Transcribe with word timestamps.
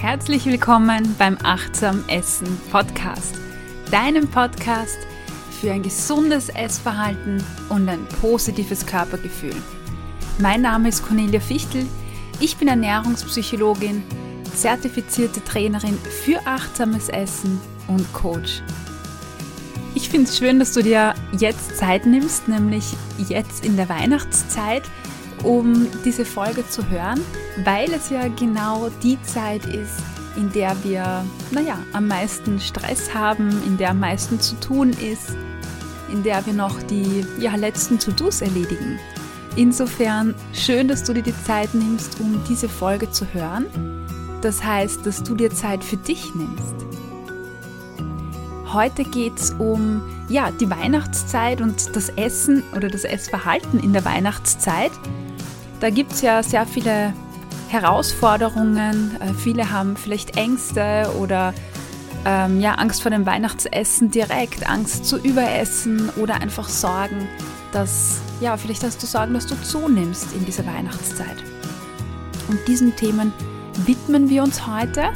Herzlich 0.00 0.46
willkommen 0.46 1.14
beim 1.18 1.36
Achtsam 1.42 2.02
Essen 2.08 2.58
Podcast, 2.70 3.34
deinem 3.90 4.26
Podcast 4.28 4.96
für 5.60 5.72
ein 5.72 5.82
gesundes 5.82 6.48
Essverhalten 6.48 7.44
und 7.68 7.86
ein 7.86 8.06
positives 8.22 8.86
Körpergefühl. 8.86 9.54
Mein 10.38 10.62
Name 10.62 10.88
ist 10.88 11.06
Cornelia 11.06 11.38
Fichtel, 11.38 11.84
ich 12.40 12.56
bin 12.56 12.68
Ernährungspsychologin, 12.68 14.02
zertifizierte 14.54 15.44
Trainerin 15.44 15.98
für 16.24 16.40
achtsames 16.46 17.10
Essen 17.10 17.60
und 17.86 18.10
Coach. 18.14 18.62
Ich 19.94 20.08
finde 20.08 20.30
es 20.30 20.38
schön, 20.38 20.60
dass 20.60 20.72
du 20.72 20.82
dir 20.82 21.12
jetzt 21.38 21.76
Zeit 21.76 22.06
nimmst, 22.06 22.48
nämlich 22.48 22.86
jetzt 23.28 23.66
in 23.66 23.76
der 23.76 23.90
Weihnachtszeit 23.90 24.84
um 25.42 25.86
diese 26.04 26.24
Folge 26.24 26.66
zu 26.68 26.88
hören, 26.88 27.20
weil 27.64 27.92
es 27.92 28.10
ja 28.10 28.28
genau 28.28 28.90
die 29.02 29.20
Zeit 29.22 29.64
ist, 29.66 30.02
in 30.36 30.52
der 30.52 30.76
wir, 30.84 31.24
naja, 31.50 31.78
am 31.92 32.08
meisten 32.08 32.60
Stress 32.60 33.12
haben, 33.14 33.50
in 33.66 33.76
der 33.76 33.90
am 33.90 34.00
meisten 34.00 34.40
zu 34.40 34.54
tun 34.60 34.90
ist, 34.90 35.36
in 36.12 36.22
der 36.22 36.44
wir 36.46 36.52
noch 36.52 36.82
die 36.82 37.24
ja, 37.38 37.54
letzten 37.56 37.98
To-Dos 37.98 38.42
erledigen. 38.42 38.98
Insofern 39.56 40.34
schön, 40.52 40.88
dass 40.88 41.04
du 41.04 41.12
dir 41.12 41.22
die 41.22 41.34
Zeit 41.44 41.74
nimmst, 41.74 42.20
um 42.20 42.40
diese 42.48 42.68
Folge 42.68 43.10
zu 43.10 43.26
hören. 43.32 43.66
Das 44.42 44.62
heißt, 44.64 45.04
dass 45.04 45.22
du 45.22 45.34
dir 45.34 45.50
Zeit 45.50 45.84
für 45.84 45.96
dich 45.96 46.34
nimmst. 46.34 46.74
Heute 48.72 49.02
geht 49.02 49.38
es 49.38 49.50
um 49.58 50.00
ja, 50.28 50.52
die 50.52 50.70
Weihnachtszeit 50.70 51.60
und 51.60 51.96
das 51.96 52.08
Essen 52.10 52.62
oder 52.76 52.88
das 52.88 53.02
Essverhalten 53.02 53.80
in 53.80 53.92
der 53.92 54.04
Weihnachtszeit. 54.04 54.92
Da 55.80 55.88
gibt 55.88 56.12
es 56.12 56.20
ja 56.20 56.42
sehr 56.42 56.66
viele 56.66 57.14
Herausforderungen. 57.68 59.16
Äh, 59.20 59.32
viele 59.32 59.70
haben 59.70 59.96
vielleicht 59.96 60.36
Ängste 60.36 61.10
oder 61.18 61.54
ähm, 62.26 62.60
ja, 62.60 62.74
Angst 62.74 63.00
vor 63.00 63.10
dem 63.10 63.24
Weihnachtsessen 63.24 64.10
direkt, 64.10 64.68
Angst 64.68 65.06
zu 65.06 65.16
überessen 65.16 66.10
oder 66.16 66.34
einfach 66.34 66.68
Sorgen, 66.68 67.26
dass, 67.72 68.18
ja, 68.40 68.58
vielleicht 68.58 68.82
hast 68.84 69.02
du 69.02 69.06
Sorgen, 69.06 69.32
dass 69.32 69.46
du 69.46 69.54
zunimmst 69.62 70.32
in 70.34 70.44
dieser 70.44 70.66
Weihnachtszeit. 70.66 71.42
Und 72.48 72.58
diesen 72.68 72.94
Themen 72.96 73.32
widmen 73.86 74.28
wir 74.28 74.42
uns 74.42 74.66
heute 74.66 75.10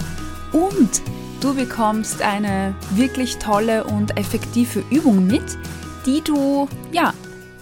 und 0.53 1.03
du 1.41 1.55
bekommst 1.55 2.23
eine 2.23 2.75
wirklich 2.95 3.37
tolle 3.37 3.84
und 3.84 4.17
effektive 4.17 4.83
Übung 4.91 5.27
mit, 5.27 5.59
die 6.06 6.23
du 6.23 6.69
ja 6.91 7.12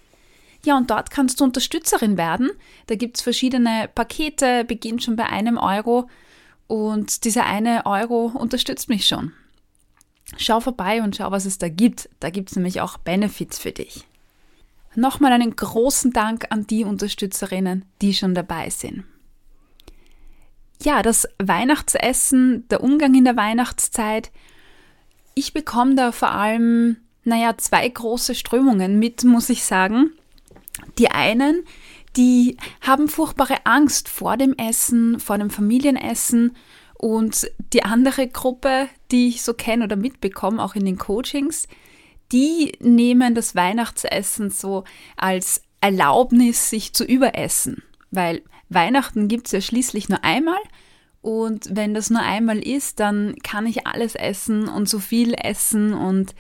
Ja, 0.67 0.77
und 0.77 0.91
dort 0.91 1.13
kannst 1.13 1.39
du 1.39 1.45
Unterstützerin 1.45 2.17
werden. 2.17 2.51
Da 2.89 2.97
gibt 2.97 3.19
es 3.19 3.23
verschiedene 3.23 3.89
Pakete, 3.95 4.65
beginnt 4.65 5.05
schon 5.05 5.15
bei 5.15 5.27
einem 5.27 5.59
Euro 5.59 6.11
und 6.67 7.25
dieser 7.25 7.47
eine 7.47 7.87
Euro 7.87 8.33
unterstützt 8.35 8.89
mich 8.89 9.07
schon. 9.07 9.33
Schau 10.39 10.59
vorbei 10.59 11.05
und 11.05 11.15
schau, 11.15 11.31
was 11.31 11.45
es 11.45 11.59
da 11.59 11.69
gibt. 11.69 12.09
Da 12.19 12.31
gibt 12.31 12.51
es 12.51 12.57
nämlich 12.57 12.81
auch 12.81 12.99
Benefits 12.99 13.61
für 13.61 13.71
dich. 13.71 14.09
Nochmal 14.97 15.31
einen 15.31 15.55
großen 15.55 16.13
Dank 16.13 16.47
an 16.51 16.67
die 16.67 16.83
Unterstützerinnen, 16.83 17.85
die 18.03 18.13
schon 18.13 18.35
dabei 18.35 18.69
sind. 18.69 19.05
Ja, 20.83 21.03
das 21.03 21.29
Weihnachtsessen, 21.41 22.67
der 22.71 22.83
Umgang 22.83 23.15
in 23.15 23.25
der 23.25 23.37
Weihnachtszeit. 23.37 24.33
Ich 25.35 25.53
bekomme 25.53 25.95
da 25.95 26.11
vor 26.11 26.33
allem, 26.33 26.97
naja, 27.23 27.57
zwei 27.57 27.89
große 27.89 28.35
Strömungen 28.35 28.99
mit, 28.99 29.23
muss 29.23 29.49
ich 29.49 29.63
sagen. 29.63 30.11
Die 30.99 31.11
einen, 31.11 31.65
die 32.17 32.57
haben 32.81 33.09
furchtbare 33.09 33.65
Angst 33.65 34.09
vor 34.09 34.37
dem 34.37 34.55
Essen, 34.55 35.21
vor 35.21 35.39
dem 35.39 35.51
Familienessen. 35.51 36.57
Und 36.95 37.51
die 37.73 37.85
andere 37.85 38.27
Gruppe, 38.27 38.89
die 39.11 39.29
ich 39.29 39.43
so 39.43 39.53
kenne 39.53 39.85
oder 39.85 39.97
mitbekomme, 39.97 40.63
auch 40.63 40.75
in 40.75 40.87
den 40.87 40.97
Coachings, 40.97 41.69
die 42.33 42.73
nehmen 42.81 43.35
das 43.35 43.55
Weihnachtsessen 43.55 44.51
so 44.51 44.85
als 45.17 45.63
Erlaubnis, 45.81 46.71
sich 46.71 46.95
zu 46.95 47.05
überessen. 47.05 47.83
Weil 48.11 48.43
Weihnachten 48.69 49.29
gibt 49.29 49.47
es 49.47 49.53
ja 49.53 49.61
schließlich 49.61 50.09
nur 50.09 50.25
einmal. 50.25 50.59
Und 51.21 51.69
wenn 51.71 51.93
das 51.93 52.09
nur 52.09 52.23
einmal 52.23 52.59
ist, 52.59 53.01
dann 53.01 53.37
kann 53.43 53.67
ich 53.67 53.87
alles 53.87 54.15
essen 54.15 54.69
und 54.69 54.89
so 54.89 54.99
viel 54.99 55.35
essen. 55.35 55.93
Und 55.93 56.35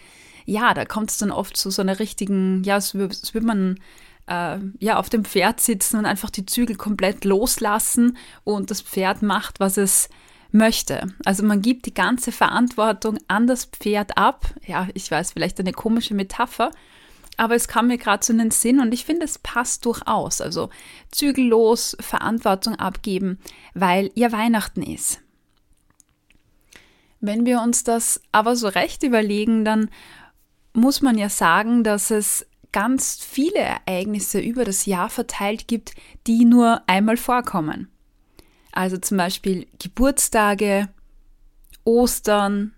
ja, 0.47 0.75
da 0.75 0.85
kommt 0.85 1.11
es 1.11 1.19
dann 1.19 1.31
oft 1.31 1.57
zu 1.57 1.71
so 1.71 1.83
einer 1.83 1.99
richtigen, 1.99 2.63
ja, 2.65 2.77
es 2.77 2.95
wird 2.95 3.35
man 3.43 3.79
äh, 4.27 4.59
ja, 4.79 4.97
auf 4.97 5.09
dem 5.09 5.25
Pferd 5.25 5.61
sitzen 5.61 5.99
und 5.99 6.07
einfach 6.07 6.31
die 6.31 6.47
Zügel 6.47 6.77
komplett 6.77 7.25
loslassen 7.25 8.17
und 8.45 8.71
das 8.71 8.83
Pferd 8.83 9.23
macht, 9.23 9.61
was 9.61 9.77
es 9.77 10.09
möchte. 10.53 11.07
Also 11.25 11.45
man 11.45 11.63
gibt 11.63 11.87
die 11.87 11.95
ganze 11.95 12.33
Verantwortung 12.33 13.19
an 13.29 13.47
das 13.47 13.67
Pferd 13.67 14.17
ab. 14.17 14.47
Ja, 14.67 14.89
ich 14.95 15.11
weiß, 15.11 15.33
vielleicht 15.33 15.61
eine 15.61 15.73
komische 15.73 16.15
Metapher, 16.15 16.71
aber 17.37 17.55
es 17.55 17.69
kam 17.69 17.89
mir 17.89 17.99
gerade 17.99 18.21
zu 18.21 18.35
den 18.35 18.51
Sinn 18.51 18.81
und 18.81 18.93
ich 18.93 19.05
finde, 19.05 19.25
es 19.25 19.39
passt 19.39 19.85
durchaus. 19.85 20.41
Also 20.41 20.71
zügellos 21.11 21.97
Verantwortung 22.01 22.77
abgeben, 22.77 23.39
weil 23.75 24.11
ja 24.15 24.33
Weihnachten 24.33 24.83
ist. 24.83 25.21
Wenn 27.21 27.47
wir 27.47 27.61
uns 27.61 27.85
das 27.85 28.21
aber 28.33 28.57
so 28.57 28.69
recht 28.69 29.03
überlegen, 29.03 29.65
dann 29.65 29.91
muss 30.73 31.01
man 31.01 31.17
ja 31.17 31.29
sagen, 31.29 31.83
dass 31.83 32.11
es 32.11 32.47
ganz 32.77 33.17
viele 33.27 33.61
Ereignisse 33.61 34.39
über 34.39 34.67
das 34.67 34.85
Jahr 34.85 35.09
verteilt 35.09 35.67
gibt, 35.67 35.95
die 36.27 36.45
nur 36.45 36.83
einmal 36.87 37.17
vorkommen. 37.17 37.89
Also 38.71 38.99
zum 38.99 39.17
Beispiel 39.17 39.67
Geburtstage, 39.83 40.91
Ostern, 41.85 42.75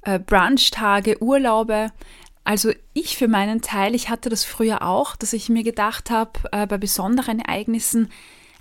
äh, 0.00 0.18
Brunchtage, 0.18 1.22
Urlaube. 1.22 1.92
Also 2.42 2.72
ich 2.94 3.16
für 3.16 3.28
meinen 3.28 3.62
Teil, 3.62 3.94
ich 3.94 4.08
hatte 4.08 4.28
das 4.28 4.42
früher 4.42 4.82
auch, 4.82 5.14
dass 5.14 5.34
ich 5.34 5.48
mir 5.48 5.62
gedacht 5.62 6.10
habe, 6.10 6.32
äh, 6.50 6.66
bei 6.66 6.76
besonderen 6.76 7.38
Ereignissen, 7.38 8.10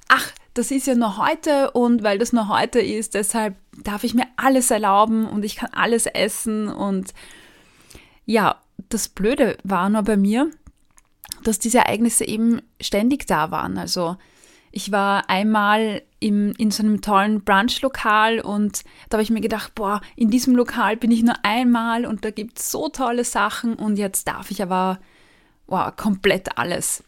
ach, 0.10 0.30
das 0.54 0.70
ist 0.70 0.86
ja 0.86 0.94
nur 0.94 1.18
heute 1.18 1.72
und 1.72 2.04
weil 2.04 2.20
das 2.20 2.34
nur 2.34 2.50
heute 2.50 2.80
ist, 2.80 3.16
deshalb 3.16 3.56
darf 3.82 4.04
ich 4.04 4.14
mir 4.14 4.28
alles 4.38 4.70
erlauben 4.70 5.28
und 5.28 5.44
ich 5.44 5.56
kann 5.56 5.72
alles 5.74 6.06
essen 6.06 6.70
und 6.70 7.16
ja, 8.28 8.63
das 8.90 9.10
Blöde 9.10 9.58
war 9.64 9.90
nur 9.90 10.04
bei 10.04 10.18
mir, 10.18 10.52
dass 11.44 11.60
diese 11.60 11.80
Ereignisse 11.80 12.26
eben 12.26 12.62
ständig 12.80 13.28
da 13.28 13.52
waren. 13.52 13.78
Also 13.78 14.18
ich 14.72 14.92
war 14.92 15.30
einmal 15.30 16.02
im, 16.20 16.54
in 16.58 16.72
so 16.72 16.82
einem 16.84 17.02
tollen 17.02 17.44
Brunch-Lokal 17.44 18.40
und 18.40 18.84
da 19.10 19.18
habe 19.18 19.24
ich 19.24 19.30
mir 19.30 19.42
gedacht, 19.42 19.76
boah, 19.76 20.02
in 20.16 20.30
diesem 20.30 20.56
Lokal 20.56 20.98
bin 20.98 21.12
ich 21.12 21.22
nur 21.22 21.36
einmal 21.44 22.06
und 22.06 22.26
da 22.26 22.32
gibt 22.32 22.60
es 22.60 22.72
so 22.72 22.90
tolle 22.90 23.24
Sachen 23.24 23.76
und 23.76 23.98
jetzt 23.98 24.28
darf 24.28 24.50
ich 24.52 24.64
aber 24.64 25.00
wow, 25.68 25.96
komplett 25.96 26.58
alles. 26.58 27.04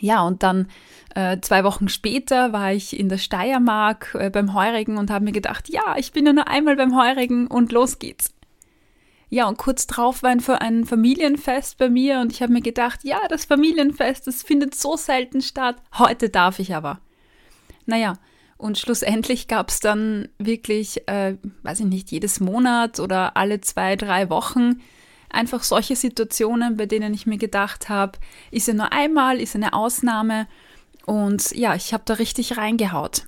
Ja, 0.00 0.22
und 0.22 0.42
dann 0.42 0.68
äh, 1.14 1.38
zwei 1.40 1.64
Wochen 1.64 1.88
später 1.88 2.52
war 2.52 2.72
ich 2.72 2.98
in 2.98 3.08
der 3.08 3.18
Steiermark 3.18 4.14
äh, 4.18 4.30
beim 4.30 4.54
Heurigen 4.54 4.96
und 4.96 5.10
habe 5.10 5.24
mir 5.24 5.32
gedacht, 5.32 5.68
ja, 5.68 5.96
ich 5.96 6.12
bin 6.12 6.26
ja 6.26 6.32
nur 6.32 6.48
einmal 6.48 6.76
beim 6.76 6.96
Heurigen 6.96 7.46
und 7.46 7.72
los 7.72 7.98
geht's. 7.98 8.32
Ja, 9.34 9.48
und 9.48 9.58
kurz 9.58 9.88
drauf 9.88 10.22
war 10.22 10.30
ein, 10.30 10.84
Familienfest 10.84 11.76
bei 11.76 11.88
mir 11.88 12.20
und 12.20 12.30
ich 12.30 12.40
habe 12.40 12.52
mir 12.52 12.60
gedacht, 12.60 13.00
ja, 13.02 13.18
das 13.28 13.46
Familienfest, 13.46 14.28
das 14.28 14.44
findet 14.44 14.76
so 14.76 14.96
selten 14.96 15.42
statt. 15.42 15.74
Heute 15.98 16.28
darf 16.30 16.60
ich 16.60 16.72
aber. 16.72 17.00
Naja, 17.84 18.12
und 18.58 18.78
schlussendlich 18.78 19.48
gab 19.48 19.70
es 19.70 19.80
dann 19.80 20.28
wirklich, 20.38 21.08
äh, 21.08 21.36
weiß 21.64 21.80
ich 21.80 21.86
nicht, 21.86 22.12
jedes 22.12 22.38
Monat 22.38 23.00
oder 23.00 23.36
alle 23.36 23.60
zwei, 23.60 23.96
drei 23.96 24.30
Wochen 24.30 24.80
einfach 25.30 25.64
solche 25.64 25.96
Situationen, 25.96 26.76
bei 26.76 26.86
denen 26.86 27.12
ich 27.12 27.26
mir 27.26 27.38
gedacht 27.38 27.88
habe, 27.88 28.20
ist 28.52 28.68
ja 28.68 28.74
nur 28.74 28.92
einmal, 28.92 29.40
ist 29.40 29.56
eine 29.56 29.72
Ausnahme 29.72 30.46
und 31.06 31.50
ja, 31.50 31.74
ich 31.74 31.92
habe 31.92 32.04
da 32.06 32.14
richtig 32.14 32.56
reingehaut. 32.56 33.26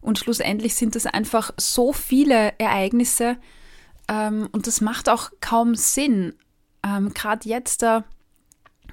Und 0.00 0.18
schlussendlich 0.18 0.76
sind 0.76 0.96
es 0.96 1.04
einfach 1.04 1.50
so 1.58 1.92
viele 1.92 2.58
Ereignisse 2.58 3.36
ähm, 4.08 4.48
und 4.52 4.66
das 4.66 4.80
macht 4.80 5.08
auch 5.08 5.30
kaum 5.40 5.74
Sinn. 5.74 6.34
Ähm, 6.84 7.12
Gerade 7.14 7.48
jetzt 7.48 7.82
da, 7.82 8.04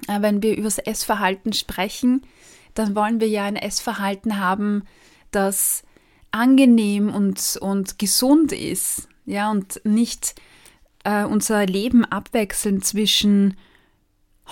äh, 0.08 0.20
wenn 0.20 0.42
wir 0.42 0.54
über 0.54 0.64
das 0.64 0.78
Essverhalten 0.78 1.52
sprechen, 1.52 2.26
dann 2.74 2.94
wollen 2.96 3.20
wir 3.20 3.28
ja 3.28 3.44
ein 3.44 3.56
Essverhalten 3.56 4.38
haben, 4.38 4.84
das 5.30 5.84
angenehm 6.30 7.14
und, 7.14 7.58
und 7.60 7.98
gesund 7.98 8.52
ist, 8.52 9.08
ja, 9.24 9.50
und 9.50 9.80
nicht 9.84 10.34
äh, 11.04 11.24
unser 11.24 11.64
Leben 11.66 12.04
abwechseln 12.04 12.82
zwischen 12.82 13.56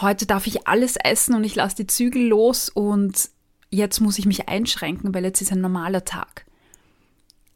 heute 0.00 0.26
darf 0.26 0.46
ich 0.46 0.66
alles 0.66 0.96
essen 0.96 1.34
und 1.34 1.44
ich 1.44 1.54
lasse 1.54 1.76
die 1.76 1.86
Zügel 1.86 2.26
los 2.28 2.68
und 2.68 3.30
jetzt 3.70 4.00
muss 4.00 4.18
ich 4.18 4.26
mich 4.26 4.48
einschränken, 4.48 5.14
weil 5.14 5.24
jetzt 5.24 5.40
ist 5.42 5.52
ein 5.52 5.60
normaler 5.60 6.04
Tag. 6.04 6.46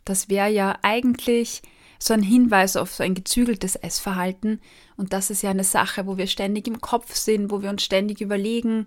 Das 0.05 0.29
wäre 0.29 0.51
ja 0.51 0.79
eigentlich 0.83 1.63
so 1.99 2.15
ein 2.15 2.23
Hinweis 2.23 2.77
auf 2.77 2.95
so 2.95 3.03
ein 3.03 3.15
gezügeltes 3.15 3.77
Essverhalten. 3.77 4.61
Und 4.97 5.13
das 5.13 5.31
ist 5.31 5.43
ja 5.43 5.51
eine 5.51 5.65
Sache, 5.65 6.07
wo 6.07 6.17
wir 6.17 6.27
ständig 6.27 6.67
im 6.67 6.81
Kopf 6.81 7.15
sind, 7.15 7.51
wo 7.51 7.63
wir 7.63 7.71
uns 7.71 7.83
ständig 7.83 8.21
überlegen, 8.21 8.87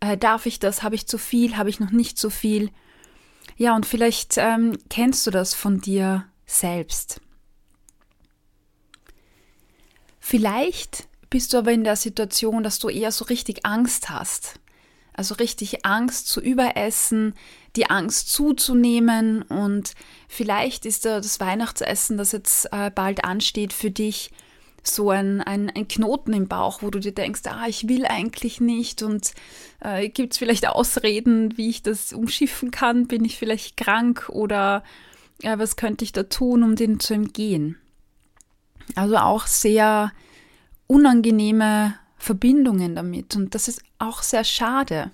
äh, 0.00 0.16
darf 0.16 0.46
ich 0.46 0.58
das, 0.58 0.82
habe 0.82 0.94
ich 0.94 1.06
zu 1.06 1.18
viel, 1.18 1.56
habe 1.56 1.70
ich 1.70 1.80
noch 1.80 1.90
nicht 1.90 2.18
zu 2.18 2.30
viel. 2.30 2.70
Ja, 3.56 3.76
und 3.76 3.86
vielleicht 3.86 4.34
ähm, 4.38 4.78
kennst 4.88 5.26
du 5.26 5.30
das 5.30 5.54
von 5.54 5.80
dir 5.80 6.26
selbst. 6.46 7.20
Vielleicht 10.18 11.08
bist 11.28 11.52
du 11.52 11.58
aber 11.58 11.72
in 11.72 11.84
der 11.84 11.96
Situation, 11.96 12.62
dass 12.62 12.78
du 12.78 12.88
eher 12.88 13.12
so 13.12 13.24
richtig 13.24 13.64
Angst 13.64 14.10
hast. 14.10 14.60
Also 15.12 15.34
richtig 15.34 15.84
Angst 15.84 16.28
zu 16.28 16.40
überessen, 16.40 17.34
die 17.76 17.90
Angst 17.90 18.32
zuzunehmen 18.32 19.42
und 19.42 19.94
vielleicht 20.28 20.86
ist 20.86 21.04
das 21.04 21.40
Weihnachtsessen, 21.40 22.16
das 22.16 22.32
jetzt 22.32 22.72
äh, 22.72 22.90
bald 22.90 23.24
ansteht, 23.24 23.72
für 23.72 23.90
dich 23.90 24.30
so 24.82 25.10
ein, 25.10 25.40
ein, 25.42 25.70
ein, 25.70 25.88
Knoten 25.88 26.32
im 26.32 26.48
Bauch, 26.48 26.82
wo 26.82 26.90
du 26.90 27.00
dir 27.00 27.12
denkst, 27.12 27.42
ah, 27.44 27.66
ich 27.68 27.88
will 27.88 28.06
eigentlich 28.06 28.60
nicht 28.60 29.02
und 29.02 29.32
äh, 29.80 30.08
gibt 30.08 30.32
es 30.32 30.38
vielleicht 30.38 30.66
Ausreden, 30.66 31.56
wie 31.56 31.68
ich 31.68 31.82
das 31.82 32.12
umschiffen 32.12 32.70
kann? 32.70 33.06
Bin 33.06 33.24
ich 33.24 33.36
vielleicht 33.36 33.76
krank 33.76 34.28
oder 34.30 34.82
äh, 35.42 35.58
was 35.58 35.76
könnte 35.76 36.04
ich 36.04 36.12
da 36.12 36.24
tun, 36.24 36.62
um 36.62 36.76
den 36.76 36.98
zu 36.98 37.14
entgehen? 37.14 37.76
Also 38.94 39.16
auch 39.16 39.46
sehr 39.46 40.12
unangenehme 40.86 41.94
Verbindungen 42.20 42.94
damit. 42.94 43.34
Und 43.34 43.54
das 43.54 43.66
ist 43.66 43.82
auch 43.98 44.22
sehr 44.22 44.44
schade. 44.44 45.10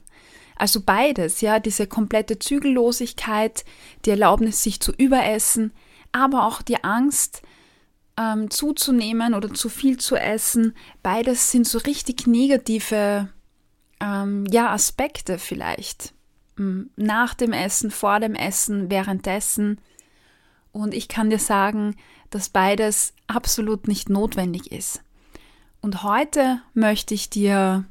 Also 0.57 0.81
beides, 0.81 1.41
ja, 1.41 1.61
diese 1.61 1.87
komplette 1.87 2.39
Zügellosigkeit, 2.39 3.65
die 4.05 4.11
Erlaubnis, 4.11 4.63
sich 4.63 4.81
zu 4.81 4.93
überessen, 4.93 5.73
aber 6.13 6.47
auch 6.47 6.63
die 6.63 6.83
Angst, 6.83 7.43
ähm, 8.17 8.51
zuzunehmen 8.51 9.35
oder 9.35 9.53
zu 9.53 9.69
viel 9.69 9.99
zu 9.99 10.17
essen, 10.17 10.75
beides 11.03 11.51
sind 11.51 11.67
so 11.67 11.79
richtig 11.79 12.27
negative 12.27 13.29
ähm, 14.01 14.47
ja, 14.51 14.71
Aspekte 14.73 15.39
vielleicht. 15.39 16.15
Hm, 16.57 16.91
nach 16.97 17.35
dem 17.35 17.53
Essen, 17.53 17.91
vor 17.91 18.19
dem 18.19 18.35
Essen, 18.35 18.91
währenddessen. 18.91 19.79
Und 20.73 20.95
ich 20.95 21.09
kann 21.09 21.31
dir 21.31 21.39
sagen, 21.39 21.95
dass 22.31 22.49
beides 22.49 23.13
absolut 23.27 23.87
nicht 23.87 24.09
notwendig 24.09 24.73
ist. 24.73 25.03
Und 25.87 26.03
heute 26.03 26.61
möchte 26.75 27.15
ich 27.15 27.31
dir 27.31 27.85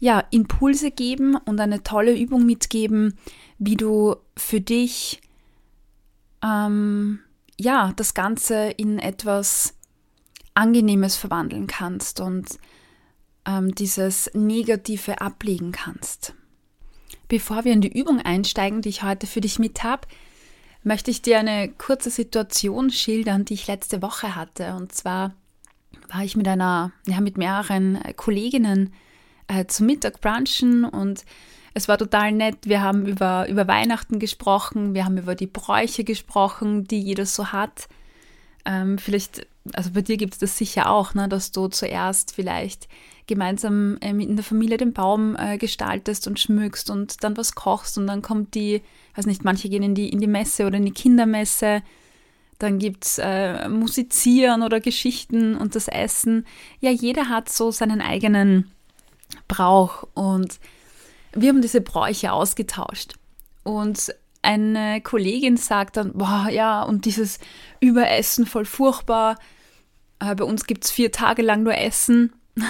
ja 0.00 0.24
Impulse 0.32 0.90
geben 0.90 1.36
und 1.36 1.60
eine 1.60 1.84
tolle 1.84 2.18
Übung 2.18 2.44
mitgeben, 2.44 3.16
wie 3.60 3.76
du 3.76 4.16
für 4.36 4.60
dich 4.60 5.20
ähm, 6.42 7.20
ja 7.60 7.92
das 7.94 8.14
Ganze 8.14 8.70
in 8.70 8.98
etwas 8.98 9.74
Angenehmes 10.54 11.14
verwandeln 11.14 11.68
kannst 11.68 12.18
und 12.18 12.58
ähm, 13.46 13.72
dieses 13.72 14.28
Negative 14.34 15.20
ablegen 15.20 15.70
kannst. 15.70 16.34
Bevor 17.28 17.64
wir 17.64 17.72
in 17.72 17.82
die 17.82 17.96
Übung 17.96 18.18
einsteigen, 18.20 18.82
die 18.82 18.88
ich 18.88 19.04
heute 19.04 19.28
für 19.28 19.40
dich 19.40 19.60
mit 19.60 19.84
habe, 19.84 20.08
möchte 20.82 21.12
ich 21.12 21.22
dir 21.22 21.38
eine 21.38 21.68
kurze 21.68 22.10
Situation 22.10 22.90
schildern, 22.90 23.44
die 23.44 23.54
ich 23.54 23.68
letzte 23.68 24.02
Woche 24.02 24.34
hatte. 24.34 24.74
Und 24.74 24.90
zwar 24.90 25.36
war 26.12 26.24
ich 26.24 26.36
mit 26.36 26.48
einer, 26.48 26.92
ja, 27.06 27.20
mit 27.20 27.38
mehreren 27.38 27.98
Kolleginnen 28.16 28.92
äh, 29.48 29.66
zum 29.66 29.86
Mittag 29.86 30.20
brunchen 30.20 30.84
und 30.84 31.24
es 31.74 31.88
war 31.88 31.98
total 31.98 32.32
nett. 32.32 32.56
Wir 32.64 32.80
haben 32.80 33.06
über, 33.06 33.48
über 33.48 33.68
Weihnachten 33.68 34.18
gesprochen, 34.18 34.94
wir 34.94 35.04
haben 35.04 35.18
über 35.18 35.34
die 35.34 35.46
Bräuche 35.46 36.04
gesprochen, 36.04 36.84
die 36.84 37.00
jeder 37.00 37.26
so 37.26 37.52
hat. 37.52 37.88
Ähm, 38.64 38.98
vielleicht, 38.98 39.46
also 39.74 39.90
bei 39.90 40.00
dir 40.00 40.16
gibt 40.16 40.34
es 40.34 40.38
das 40.38 40.56
sicher 40.56 40.90
auch, 40.90 41.14
ne, 41.14 41.28
dass 41.28 41.52
du 41.52 41.68
zuerst 41.68 42.34
vielleicht 42.34 42.88
gemeinsam 43.26 43.98
ähm, 44.00 44.20
in 44.20 44.36
der 44.36 44.44
Familie 44.44 44.78
den 44.78 44.92
Baum 44.92 45.36
äh, 45.38 45.58
gestaltest 45.58 46.26
und 46.26 46.40
schmückst 46.40 46.90
und 46.90 47.22
dann 47.22 47.36
was 47.36 47.54
kochst 47.54 47.98
und 47.98 48.06
dann 48.06 48.22
kommt 48.22 48.54
die, 48.54 48.82
weiß 49.14 49.26
nicht, 49.26 49.44
manche 49.44 49.68
gehen 49.68 49.82
in 49.82 49.94
die, 49.94 50.08
in 50.08 50.20
die 50.20 50.26
Messe 50.26 50.66
oder 50.66 50.78
in 50.78 50.84
die 50.86 50.92
Kindermesse. 50.92 51.82
Dann 52.58 52.78
gibt 52.78 53.04
es 53.04 53.18
äh, 53.18 53.68
Musizieren 53.68 54.62
oder 54.62 54.80
Geschichten 54.80 55.56
und 55.56 55.74
das 55.74 55.88
Essen. 55.88 56.46
Ja, 56.80 56.90
jeder 56.90 57.28
hat 57.28 57.48
so 57.48 57.70
seinen 57.70 58.00
eigenen 58.00 58.70
Brauch 59.48 60.04
und 60.14 60.58
wir 61.32 61.50
haben 61.50 61.60
diese 61.60 61.82
Bräuche 61.82 62.32
ausgetauscht. 62.32 63.14
Und 63.62 64.14
eine 64.42 65.00
Kollegin 65.00 65.56
sagt 65.56 65.96
dann, 65.96 66.12
boah, 66.14 66.48
ja, 66.50 66.82
und 66.82 67.04
dieses 67.04 67.38
Überessen 67.80 68.46
voll 68.46 68.64
furchtbar. 68.64 69.38
Äh, 70.20 70.34
bei 70.34 70.44
uns 70.44 70.66
gibt 70.66 70.84
es 70.84 70.90
vier 70.90 71.12
Tage 71.12 71.42
lang 71.42 71.62
nur 71.62 71.76
Essen. 71.76 72.32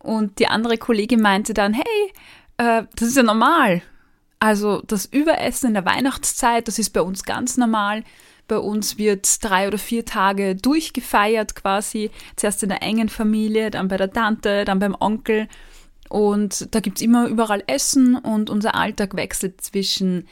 und 0.00 0.38
die 0.38 0.48
andere 0.48 0.76
Kollegin 0.76 1.20
meinte 1.20 1.54
dann, 1.54 1.72
hey, 1.72 2.12
äh, 2.58 2.84
das 2.96 3.08
ist 3.08 3.16
ja 3.16 3.22
normal. 3.22 3.82
Also 4.38 4.82
das 4.82 5.06
Überessen 5.06 5.68
in 5.68 5.74
der 5.74 5.86
Weihnachtszeit, 5.86 6.68
das 6.68 6.78
ist 6.78 6.90
bei 6.90 7.00
uns 7.00 7.22
ganz 7.22 7.56
normal. 7.56 8.04
Bei 8.46 8.58
uns 8.58 8.98
wird 8.98 9.42
drei 9.42 9.68
oder 9.68 9.78
vier 9.78 10.04
Tage 10.04 10.54
durchgefeiert 10.54 11.54
quasi. 11.54 12.10
Zuerst 12.36 12.62
in 12.62 12.68
der 12.68 12.82
engen 12.82 13.08
Familie, 13.08 13.70
dann 13.70 13.88
bei 13.88 13.96
der 13.96 14.12
Tante, 14.12 14.64
dann 14.64 14.78
beim 14.78 14.96
Onkel. 14.98 15.48
Und 16.10 16.74
da 16.74 16.80
gibt 16.80 16.98
es 16.98 17.02
immer 17.02 17.26
überall 17.26 17.64
Essen 17.66 18.16
und 18.16 18.50
unser 18.50 18.74
Alltag 18.74 19.16
wechselt 19.16 19.60
zwischen 19.62 20.28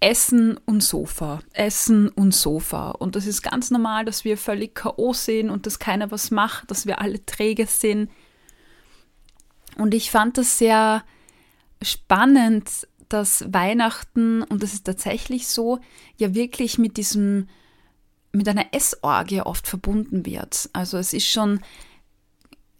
Essen 0.00 0.58
und 0.64 0.82
Sofa, 0.82 1.40
Essen 1.52 2.08
und 2.08 2.32
Sofa. 2.32 2.90
Und 2.92 3.16
das 3.16 3.26
ist 3.26 3.42
ganz 3.42 3.70
normal, 3.70 4.04
dass 4.04 4.24
wir 4.24 4.38
völlig 4.38 4.76
K.O. 4.76 5.12
sind 5.12 5.50
und 5.50 5.66
dass 5.66 5.80
keiner 5.80 6.10
was 6.12 6.30
macht, 6.30 6.70
dass 6.70 6.86
wir 6.86 7.00
alle 7.00 7.24
träge 7.26 7.66
sind. 7.66 8.08
Und 9.76 9.94
ich 9.94 10.10
fand 10.10 10.38
das 10.38 10.58
sehr 10.58 11.02
spannend, 11.82 12.86
dass 13.08 13.44
Weihnachten, 13.52 14.42
und 14.42 14.62
das 14.62 14.72
ist 14.74 14.84
tatsächlich 14.84 15.48
so, 15.48 15.78
ja 16.16 16.34
wirklich 16.34 16.78
mit 16.78 16.96
diesem, 16.96 17.48
mit 18.32 18.48
einer 18.48 18.72
Essorgie 18.72 19.40
oft 19.40 19.66
verbunden 19.66 20.26
wird. 20.26 20.68
Also 20.72 20.98
es 20.98 21.12
ist 21.12 21.26
schon 21.26 21.60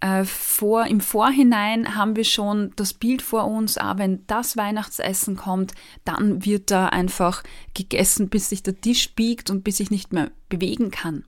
äh, 0.01 0.25
vor, 0.25 0.87
im 0.87 1.01
Vorhinein 1.01 1.97
haben 1.97 2.15
wir 2.15 2.25
schon 2.25 2.73
das 2.77 2.95
Bild 2.95 3.23
vor 3.23 3.47
uns, 3.47 3.79
ah, 3.79 3.99
wenn 3.99 4.27
das 4.27 4.57
Weihnachtsessen 4.57 5.37
kommt, 5.37 5.73
dann 6.05 6.45
wird 6.45 6.71
da 6.71 6.87
einfach 6.87 7.43
gegessen, 7.75 8.29
bis 8.29 8.49
sich 8.49 8.63
der 8.63 8.81
Tisch 8.81 9.15
biegt 9.15 9.51
und 9.51 9.65
bis 9.65 9.81
ich 9.81 9.91
nicht 9.91 10.13
mehr 10.13 10.31
bewegen 10.49 10.91
kann. 10.91 11.25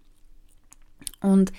Und 1.21 1.53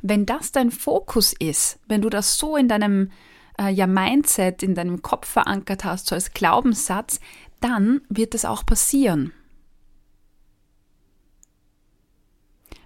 wenn 0.00 0.26
das 0.26 0.52
dein 0.52 0.70
Fokus 0.70 1.32
ist, 1.32 1.78
wenn 1.86 2.02
du 2.02 2.10
das 2.10 2.36
so 2.36 2.56
in 2.56 2.68
deinem 2.68 3.10
äh, 3.58 3.70
ja, 3.70 3.86
Mindset, 3.86 4.62
in 4.62 4.74
deinem 4.74 5.02
Kopf 5.02 5.28
verankert 5.28 5.84
hast, 5.84 6.06
so 6.06 6.14
als 6.14 6.32
Glaubenssatz, 6.32 7.20
dann 7.60 8.02
wird 8.08 8.34
es 8.34 8.44
auch 8.44 8.66
passieren. 8.66 9.32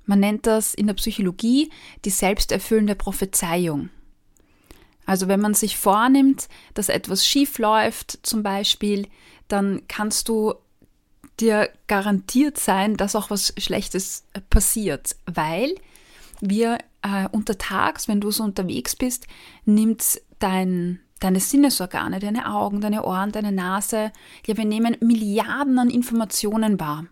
Man 0.05 0.21
nennt 0.21 0.47
das 0.47 0.73
in 0.73 0.87
der 0.87 0.95
Psychologie 0.95 1.71
die 2.05 2.11
selbsterfüllende 2.11 2.95
Prophezeiung. 2.95 3.91
Also 5.05 5.29
wenn 5.29 5.41
man 5.41 5.55
sich 5.55 5.77
vornimmt, 5.77 6.49
dass 6.75 6.89
etwas 6.89 7.27
schief 7.27 7.59
läuft 7.59 8.19
zum 8.23 8.43
Beispiel, 8.43 9.07
dann 9.49 9.83
kannst 9.89 10.29
du 10.29 10.55
dir 11.41 11.71
garantiert 11.87 12.59
sein, 12.59 12.97
dass 12.97 13.17
auch 13.17 13.31
was 13.31 13.55
Schlechtes 13.59 14.25
passiert, 14.51 15.17
weil 15.27 15.75
wir 16.41 16.79
äh, 17.03 17.29
untertags, 17.31 18.09
wenn 18.09 18.21
du 18.21 18.31
so 18.31 18.45
unterwegs 18.45 18.97
bist, 18.97 19.27
nimmt 19.65 20.21
dein 20.39 21.01
deine 21.21 21.41
Sinnesorgane, 21.41 22.21
deine 22.21 22.55
Augen, 22.55 22.81
deine 22.81 23.05
Ohren, 23.05 23.33
deine 23.33 23.53
Nase, 23.53 24.13
ja, 24.47 24.57
wir 24.57 24.65
nehmen 24.65 24.97
Milliarden 25.01 25.79
an 25.79 25.91
Informationen 25.91 26.79
wahr. 26.79 27.07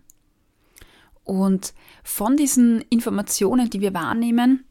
Und 1.23 1.73
von 2.03 2.37
diesen 2.37 2.81
Informationen, 2.89 3.69
die 3.69 3.81
wir 3.81 3.93
wahrnehmen, 3.93 4.63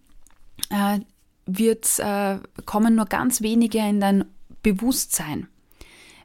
äh, 0.70 1.00
wird, 1.44 1.98
äh, 1.98 2.38
kommen 2.64 2.94
nur 2.94 3.04
ganz 3.06 3.42
wenige 3.42 3.78
in 3.78 4.00
dein 4.00 4.24
Bewusstsein. 4.62 5.48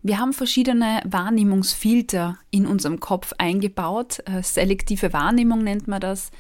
Wir 0.04 0.18
haben 0.18 0.34
verschiedene 0.34 1.02
Wahrnehmungsfilter 1.06 2.40
in 2.50 2.66
unserem 2.66 3.00
Kopf 3.00 3.34
eingebaut. 3.38 4.24
Äh, 4.26 4.42
selektive 4.42 5.14
Wahrnehmung 5.14 5.64
nennt 5.64 5.88
man 5.88 6.02
das. 6.02 6.32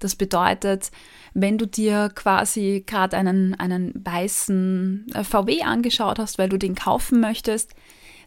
Das 0.00 0.16
bedeutet, 0.16 0.90
wenn 1.34 1.58
du 1.58 1.66
dir 1.66 2.10
quasi 2.14 2.82
gerade 2.84 3.16
einen, 3.16 3.54
einen 3.54 3.92
weißen 3.94 5.06
äh, 5.14 5.22
VW 5.22 5.62
angeschaut 5.62 6.18
hast, 6.18 6.38
weil 6.38 6.48
du 6.48 6.58
den 6.58 6.74
kaufen 6.74 7.20
möchtest, 7.20 7.74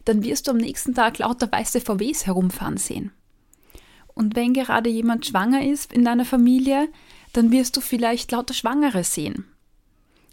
dann 0.04 0.22
wirst 0.22 0.46
du 0.46 0.52
am 0.52 0.56
nächsten 0.56 0.94
Tag 0.94 1.18
lauter 1.18 1.50
weiße 1.50 1.80
VWs 1.80 2.26
herumfahren 2.26 2.76
sehen. 2.76 3.10
Und 4.14 4.36
wenn 4.36 4.54
gerade 4.54 4.88
jemand 4.88 5.26
schwanger 5.26 5.64
ist 5.64 5.92
in 5.92 6.04
deiner 6.04 6.24
Familie, 6.24 6.88
dann 7.32 7.50
wirst 7.50 7.76
du 7.76 7.80
vielleicht 7.80 8.30
lauter 8.30 8.54
Schwangere 8.54 9.02
sehen. 9.02 9.44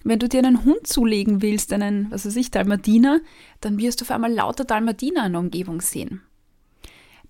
Wenn 0.04 0.20
du 0.20 0.30
dir 0.30 0.40
einen 0.40 0.64
Hund 0.66 0.86
zulegen 0.86 1.42
willst, 1.42 1.74
einen, 1.74 2.12
was 2.12 2.26
weiß 2.26 2.36
ich, 2.36 2.52
Dalmatiner, 2.52 3.20
dann 3.60 3.80
wirst 3.80 4.02
du 4.02 4.06
auf 4.06 4.12
einmal 4.12 4.32
lauter 4.32 4.66
Dalmatiner 4.66 5.26
in 5.26 5.34
der 5.34 5.42
Umgebung 5.42 5.82
sehen. 5.82 6.22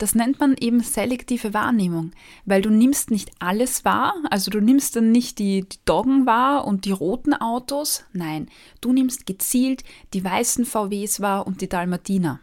Das 0.01 0.15
nennt 0.15 0.39
man 0.39 0.55
eben 0.59 0.79
selektive 0.79 1.53
Wahrnehmung, 1.53 2.13
weil 2.45 2.63
du 2.63 2.71
nimmst 2.71 3.11
nicht 3.11 3.29
alles 3.37 3.85
wahr, 3.85 4.15
also 4.31 4.49
du 4.49 4.59
nimmst 4.59 4.95
dann 4.95 5.11
nicht 5.11 5.37
die, 5.37 5.61
die 5.61 5.77
Doggen 5.85 6.25
wahr 6.25 6.65
und 6.65 6.85
die 6.85 6.91
roten 6.91 7.35
Autos, 7.35 8.03
nein, 8.11 8.49
du 8.81 8.93
nimmst 8.93 9.27
gezielt 9.27 9.83
die 10.15 10.23
weißen 10.23 10.65
VWs 10.65 11.21
wahr 11.21 11.45
und 11.45 11.61
die 11.61 11.69
Dalmatiner. 11.69 12.39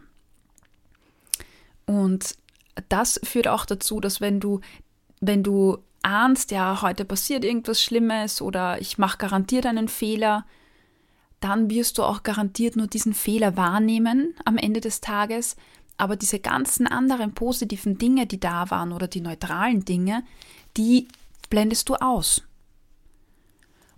Und 1.85 2.37
das 2.87 3.19
führt 3.25 3.49
auch 3.49 3.65
dazu, 3.65 3.99
dass 3.99 4.21
wenn 4.21 4.39
du, 4.39 4.61
wenn 5.19 5.43
du 5.43 5.79
ahnst, 6.01 6.51
ja, 6.51 6.81
heute 6.81 7.03
passiert 7.03 7.43
irgendwas 7.43 7.83
Schlimmes 7.83 8.41
oder 8.41 8.79
ich 8.79 8.97
mache 8.97 9.17
garantiert 9.17 9.65
einen 9.65 9.89
Fehler, 9.89 10.45
dann 11.41 11.69
wirst 11.69 11.97
du 11.97 12.03
auch 12.03 12.23
garantiert 12.23 12.77
nur 12.77 12.87
diesen 12.87 13.13
Fehler 13.13 13.57
wahrnehmen 13.57 14.33
am 14.45 14.57
Ende 14.57 14.79
des 14.79 15.01
Tages, 15.01 15.57
aber 15.99 16.15
diese 16.15 16.39
ganzen 16.39 16.87
anderen 16.87 17.33
positiven 17.33 17.97
Dinge, 17.97 18.25
die 18.25 18.39
da 18.39 18.69
waren 18.69 18.91
oder 18.91 19.07
die 19.07 19.21
neutralen 19.21 19.85
Dinge, 19.85 20.23
die 20.77 21.07
blendest 21.49 21.89
du 21.89 21.95
aus. 21.95 22.43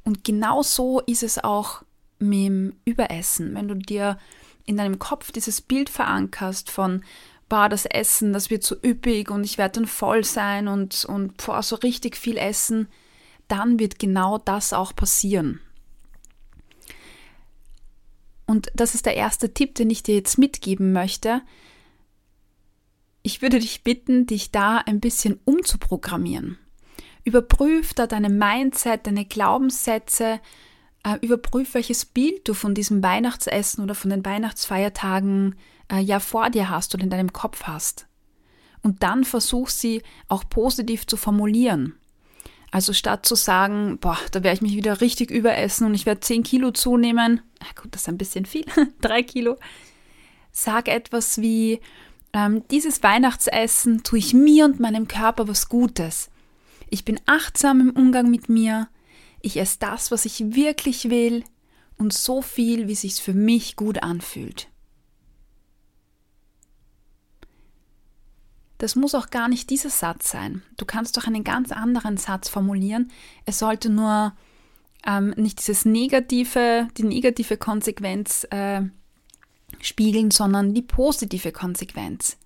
Und 0.04 0.24
genau 0.24 0.64
so 0.64 1.00
ist 1.02 1.24
es 1.24 1.44
auch 1.44 1.84
mit 2.20 2.40
dem 2.46 2.74
Überessen. 2.86 3.54
Wenn 3.56 3.68
du 3.68 3.76
dir 3.76 4.18
in 4.66 4.78
deinem 4.78 5.00
Kopf 5.00 5.32
dieses 5.32 5.62
Bild 5.62 5.90
verankerst 5.90 6.70
von 6.72 7.04
boah, 7.50 7.68
das 7.68 7.86
Essen, 7.86 8.32
das 8.32 8.50
wird 8.50 8.64
so 8.64 8.76
üppig 8.82 9.30
und 9.30 9.44
ich 9.44 9.58
werde 9.58 9.82
dann 9.82 9.86
voll 9.86 10.24
sein 10.24 10.68
und, 10.70 11.04
und 11.06 11.36
boah, 11.38 11.62
so 11.62 11.76
richtig 11.76 12.16
viel 12.16 12.38
essen, 12.38 12.88
dann 13.50 13.78
wird 13.78 14.00
genau 14.00 14.38
das 14.38 14.72
auch 14.72 14.96
passieren. 14.96 15.60
Und 18.46 18.72
das 18.74 18.96
ist 18.96 19.06
der 19.06 19.16
erste 19.16 19.54
Tipp, 19.54 19.76
den 19.76 19.90
ich 19.90 20.04
dir 20.04 20.16
jetzt 20.16 20.38
mitgeben 20.38 20.94
möchte. 20.94 21.42
Ich 23.24 23.42
würde 23.42 23.60
dich 23.60 23.84
bitten, 23.84 24.26
dich 24.26 24.52
da 24.52 24.78
ein 24.78 25.00
bisschen 25.00 25.40
umzuprogrammieren. 25.46 26.58
Überprüf 27.24 27.94
da 27.94 28.08
deine 28.08 28.30
Mindset, 28.30 29.06
deine 29.06 29.26
Glaubenssätze, 29.26 30.40
äh, 31.04 31.18
überprüf, 31.22 31.74
welches 31.76 32.06
Bild 32.06 32.48
du 32.48 32.54
von 32.54 32.74
diesem 32.74 33.04
Weihnachtsessen 33.04 33.84
oder 33.84 33.96
von 33.96 34.10
den 34.10 34.26
Weihnachtsfeiertagen 34.26 35.56
äh, 35.92 36.00
ja 36.00 36.20
vor 36.20 36.50
dir 36.50 36.70
hast 36.70 36.96
oder 36.96 37.04
in 37.04 37.10
deinem 37.10 37.34
Kopf 37.34 37.64
hast. 37.64 38.08
Und 38.82 39.04
dann 39.04 39.24
versuch 39.24 39.70
sie 39.70 40.02
auch 40.28 40.44
positiv 40.50 41.06
zu 41.06 41.18
formulieren. 41.18 41.96
Also 42.72 42.94
statt 42.94 43.26
zu 43.26 43.36
sagen, 43.36 43.98
boah, 44.00 44.18
da 44.32 44.44
werde 44.44 44.56
ich 44.56 44.62
mich 44.62 44.76
wieder 44.76 45.02
richtig 45.02 45.30
überessen 45.30 45.86
und 45.86 45.94
ich 45.94 46.06
werde 46.06 46.22
10 46.22 46.44
Kilo 46.44 46.72
zunehmen, 46.72 47.42
gut, 47.80 47.94
das 47.94 48.04
ist 48.04 48.10
ein 48.10 48.18
bisschen 48.18 48.46
viel, 48.46 48.66
3 49.02 49.24
Kilo, 49.24 49.58
sag 50.52 50.88
etwas 50.88 51.42
wie, 51.42 51.82
ähm, 52.34 52.64
dieses 52.70 53.04
Weihnachtsessen 53.04 54.04
tue 54.04 54.20
ich 54.20 54.34
mir 54.34 54.66
und 54.66 54.80
meinem 54.80 55.08
Körper 55.08 55.48
was 55.48 55.70
Gutes. 55.70 56.30
Ich 56.90 57.06
bin 57.06 57.20
achtsam 57.26 57.82
im 57.82 57.92
Umgang 57.92 58.30
mit 58.30 58.50
mir, 58.50 58.88
ich 59.42 59.58
esse 59.58 59.78
das, 59.80 60.12
was 60.12 60.26
ich 60.26 60.54
wirklich 60.54 61.10
will 61.10 61.44
und 61.98 62.14
so 62.14 62.42
viel, 62.42 62.88
wie 62.88 62.96
sich's 62.96 63.20
für 63.20 63.34
mich 63.34 63.76
gut 63.76 64.04
anfühlt. 64.04 64.68
Das 68.78 68.96
muss 68.96 69.14
auch 69.14 69.30
gar 69.30 69.48
nicht 69.48 69.70
dieser 69.70 69.92
Satz 69.92 70.32
sein. 70.32 70.64
Du 70.78 70.86
kannst 70.86 71.16
doch 71.16 71.28
einen 71.28 71.44
ganz 71.44 71.72
anderen 71.72 72.18
Satz 72.18 72.50
formulieren. 72.50 73.12
Es 73.46 73.60
sollte 73.60 73.90
nur 73.90 74.34
ähm, 75.06 75.36
nicht 75.38 75.60
dieses 75.60 75.86
negative, 75.86 76.88
die 76.98 77.04
negative 77.04 77.58
Konsequenz 77.58 78.48
äh, 78.50 78.82
spiegeln, 79.80 80.32
sondern 80.32 80.74
die 80.74 80.82
positive 80.82 81.52
Konsequenz. 81.52 82.38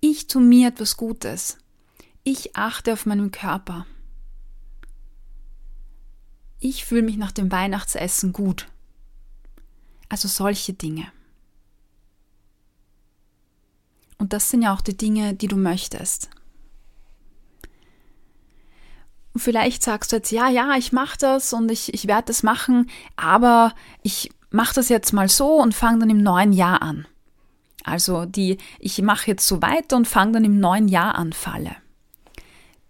Ich 0.00 0.26
tue 0.26 0.42
mir 0.42 0.68
etwas 0.68 0.96
Gutes. 0.96 1.58
Ich 2.24 2.56
achte 2.56 2.92
auf 2.92 3.06
meinen 3.06 3.30
Körper. 3.30 3.86
Ich 6.60 6.84
fühle 6.84 7.02
mich 7.02 7.16
nach 7.16 7.32
dem 7.32 7.52
Weihnachtsessen 7.52 8.32
gut. 8.32 8.68
Also 10.08 10.28
solche 10.28 10.72
Dinge. 10.72 11.06
Und 14.18 14.32
das 14.32 14.50
sind 14.50 14.62
ja 14.62 14.74
auch 14.74 14.80
die 14.80 14.96
Dinge, 14.96 15.34
die 15.34 15.48
du 15.48 15.56
möchtest. 15.56 16.30
Und 19.34 19.40
vielleicht 19.40 19.82
sagst 19.82 20.12
du 20.12 20.16
jetzt, 20.16 20.30
ja, 20.30 20.48
ja, 20.48 20.76
ich 20.76 20.92
mache 20.92 21.18
das 21.18 21.52
und 21.52 21.70
ich, 21.70 21.92
ich 21.92 22.06
werde 22.06 22.26
das 22.26 22.42
machen, 22.42 22.88
aber 23.16 23.74
ich 24.02 24.30
mache 24.54 24.74
das 24.74 24.88
jetzt 24.88 25.12
mal 25.12 25.28
so 25.28 25.56
und 25.56 25.74
fange 25.74 26.00
dann 26.00 26.10
im 26.10 26.22
neuen 26.22 26.52
Jahr 26.52 26.80
an. 26.80 27.06
Also 27.82 28.24
die, 28.24 28.58
ich 28.78 29.02
mache 29.02 29.26
jetzt 29.32 29.46
so 29.46 29.60
weiter 29.60 29.96
und 29.96 30.08
fange 30.08 30.32
dann 30.32 30.44
im 30.44 30.58
neuen 30.58 30.88
Jahr 30.88 31.16
an, 31.16 31.32
Falle. 31.32 31.76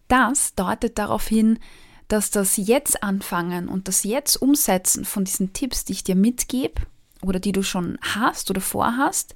Das 0.06 0.54
deutet 0.54 0.98
darauf 0.98 1.26
hin, 1.26 1.58
dass 2.06 2.30
das 2.30 2.58
Jetzt 2.58 3.02
anfangen 3.02 3.68
und 3.68 3.88
das 3.88 4.04
Jetzt 4.04 4.36
umsetzen 4.36 5.04
von 5.04 5.24
diesen 5.24 5.52
Tipps, 5.54 5.84
die 5.84 5.94
ich 5.94 6.04
dir 6.04 6.14
mitgebe 6.14 6.82
oder 7.22 7.40
die 7.40 7.52
du 7.52 7.62
schon 7.62 7.98
hast 8.02 8.50
oder 8.50 8.60
vorhast, 8.60 9.34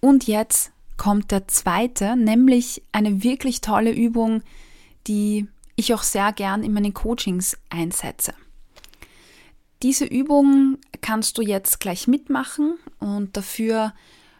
Und 0.00 0.26
jetzt 0.26 0.72
kommt 0.96 1.30
der 1.30 1.46
zweite, 1.48 2.16
nämlich 2.16 2.82
eine 2.92 3.22
wirklich 3.22 3.60
tolle 3.60 3.92
Übung, 3.92 4.42
die 5.06 5.48
ich 5.76 5.94
auch 5.94 6.02
sehr 6.02 6.32
gern 6.32 6.62
in 6.62 6.72
meinen 6.72 6.94
Coachings 6.94 7.56
einsetze. 7.70 8.34
Diese 9.82 10.04
Übung 10.04 10.78
kannst 11.00 11.38
du 11.38 11.42
jetzt 11.42 11.78
gleich 11.78 12.08
mitmachen 12.08 12.78
und 12.98 13.36
dafür 13.36 13.94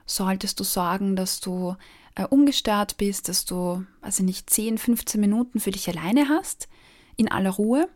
solltest 0.05 0.59
du 0.59 0.65
sorgen, 0.65 1.15
dass 1.15 1.41
du 1.41 1.77
äh, 2.17 2.25
ungestört 2.25 2.97
bist, 2.97 3.29
dass 3.29 3.45
du, 3.45 3.85
also 4.01 4.25
nicht 4.25 4.51
10, 4.51 4.79
15 4.79 5.21
Minuten 5.21 5.61
für 5.61 5.71
dich 5.71 5.89
alleine 5.89 6.29
hast, 6.29 6.69
in 7.17 7.31
aller 7.31 7.51
Ruhe. 7.51 7.89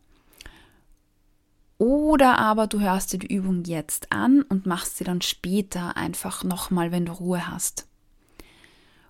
Oder 1.79 2.39
aber 2.39 2.69
du 2.69 2.79
hörst 2.79 3.13
dir 3.13 3.19
die 3.19 3.35
Übung 3.35 3.65
jetzt 3.65 4.13
an 4.13 4.43
und 4.43 4.67
machst 4.67 4.99
sie 4.99 5.05
dann 5.05 5.21
später 5.21 5.97
einfach 5.97 6.45
nochmal, 6.45 6.93
wenn 6.93 7.07
du 7.07 7.13
Ruhe 7.13 7.49
hast. 7.49 7.89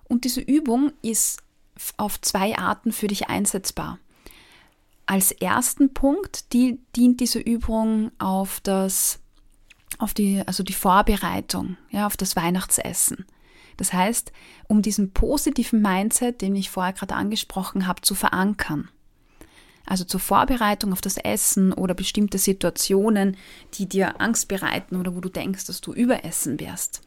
Und 0.05 0.23
diese 0.25 0.41
Übung 0.41 0.91
ist 1.03 1.43
auf 1.97 2.19
zwei 2.21 2.57
Arten 2.57 2.91
für 2.91 3.07
dich 3.07 3.29
einsetzbar. 3.29 3.99
Als 5.05 5.31
ersten 5.31 5.93
Punkt 5.93 6.53
die, 6.53 6.79
dient 6.95 7.19
diese 7.19 7.39
Übung 7.39 8.11
auf 8.19 8.59
das, 8.61 9.19
auf 9.97 10.13
die, 10.13 10.41
also 10.45 10.63
die 10.63 10.73
Vorbereitung, 10.73 11.77
ja, 11.89 12.07
auf 12.07 12.17
das 12.17 12.35
Weihnachtsessen. 12.35 13.25
Das 13.77 13.91
heißt, 13.91 14.31
um 14.67 14.81
diesen 14.81 15.11
positiven 15.11 15.81
Mindset, 15.81 16.41
den 16.41 16.55
ich 16.55 16.69
vorher 16.69 16.93
gerade 16.93 17.15
angesprochen 17.15 17.87
habe, 17.87 18.01
zu 18.01 18.15
verankern. 18.15 18.89
Also 19.85 20.05
zur 20.05 20.19
Vorbereitung 20.19 20.93
auf 20.93 21.01
das 21.01 21.17
Essen 21.17 21.73
oder 21.73 21.93
bestimmte 21.93 22.37
Situationen, 22.37 23.35
die 23.73 23.87
dir 23.87 24.21
Angst 24.21 24.47
bereiten 24.47 24.95
oder 24.95 25.15
wo 25.15 25.19
du 25.19 25.29
denkst, 25.29 25.65
dass 25.65 25.81
du 25.81 25.93
überessen 25.93 26.59
wirst. 26.59 27.01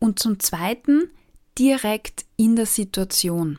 Und 0.00 0.18
zum 0.18 0.40
Zweiten 0.40 1.10
direkt 1.58 2.24
in 2.36 2.56
der 2.56 2.66
Situation. 2.66 3.58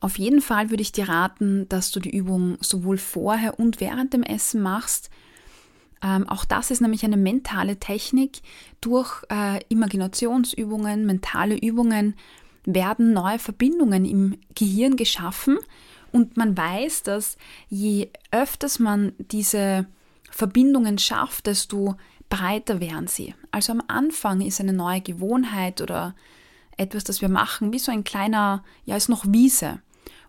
Auf 0.00 0.18
jeden 0.18 0.40
Fall 0.40 0.70
würde 0.70 0.82
ich 0.82 0.92
dir 0.92 1.08
raten, 1.08 1.68
dass 1.68 1.90
du 1.90 2.00
die 2.00 2.16
Übung 2.16 2.56
sowohl 2.60 2.96
vorher 2.96 3.58
und 3.58 3.80
während 3.80 4.14
dem 4.14 4.22
Essen 4.22 4.62
machst. 4.62 5.10
Ähm, 6.02 6.26
auch 6.28 6.46
das 6.46 6.70
ist 6.70 6.80
nämlich 6.80 7.04
eine 7.04 7.18
mentale 7.18 7.78
Technik. 7.78 8.40
Durch 8.80 9.22
äh, 9.30 9.60
Imaginationsübungen, 9.68 11.04
mentale 11.04 11.56
Übungen 11.58 12.14
werden 12.64 13.12
neue 13.12 13.38
Verbindungen 13.38 14.04
im 14.04 14.38
Gehirn 14.54 14.96
geschaffen 14.96 15.58
und 16.12 16.36
man 16.36 16.56
weiß, 16.56 17.02
dass 17.02 17.36
je 17.68 18.08
öfters 18.30 18.78
man 18.78 19.12
diese 19.18 19.86
Verbindungen 20.30 20.98
schafft, 20.98 21.46
desto 21.46 21.96
breiter 22.28 22.80
werden 22.80 23.06
sie. 23.06 23.34
Also 23.50 23.72
am 23.72 23.82
Anfang 23.88 24.40
ist 24.40 24.60
eine 24.60 24.72
neue 24.72 25.00
Gewohnheit 25.00 25.80
oder 25.80 26.14
etwas, 26.76 27.04
das 27.04 27.20
wir 27.20 27.28
machen, 27.28 27.72
wie 27.72 27.78
so 27.78 27.92
ein 27.92 28.04
kleiner, 28.04 28.64
ja, 28.84 28.96
ist 28.96 29.08
noch 29.08 29.24
Wiese. 29.26 29.80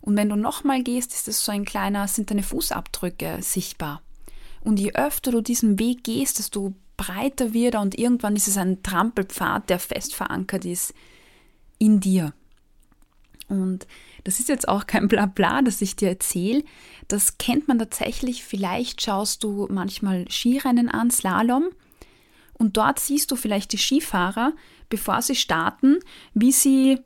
Und 0.01 0.17
wenn 0.17 0.29
du 0.29 0.36
nochmal 0.36 0.84
gehst, 0.84 1.13
ist 1.13 1.27
es 1.27 1.46
so 1.46 1.51
ein 1.51 1.65
kleiner, 1.65 2.08
sind 2.08 2.31
deine 2.31 2.43
Fußabdrücke 2.43 3.38
sichtbar. 3.41 4.01
Und 4.62 4.79
je 4.79 4.93
öfter 4.93 5.31
du 5.31 5.41
diesen 5.41 5.79
Weg 5.79 6.03
gehst, 6.03 6.39
desto 6.39 6.74
breiter 6.98 7.53
wird 7.53 7.75
er 7.75 7.81
und 7.81 7.98
irgendwann 7.98 8.36
ist 8.36 8.48
es 8.48 8.58
ein 8.58 8.84
Trampelpfad, 8.84 9.70
der 9.70 9.79
fest 9.79 10.13
verankert 10.13 10.65
ist 10.65 10.93
in 11.79 12.00
dir. 12.00 12.34
Und 13.48 13.86
das 14.24 14.39
ist 14.39 14.50
jetzt 14.50 14.67
auch 14.67 14.88
kein 14.88 15.08
Blabla, 15.08 15.62
das 15.62 15.82
ich 15.82 15.95
dir 15.95 16.10
erzähle. 16.10 16.63
Das 17.08 17.38
kennt 17.38 17.67
man 17.67 17.80
tatsächlich. 17.80 18.43
Vielleicht 18.43 19.02
schaust 19.02 19.43
du 19.43 19.67
manchmal 19.69 20.26
Skirennen 20.30 20.89
an, 20.89 21.12
Slalom. 21.12 21.65
Und 22.54 22.78
dort 22.78 22.99
siehst 22.99 23.32
du 23.32 23.36
vielleicht 23.36 23.73
die 23.73 23.78
Skifahrer, 23.78 24.54
bevor 24.89 25.21
sie 25.21 25.36
starten, 25.36 25.99
wie 26.34 26.52
sie 26.52 26.99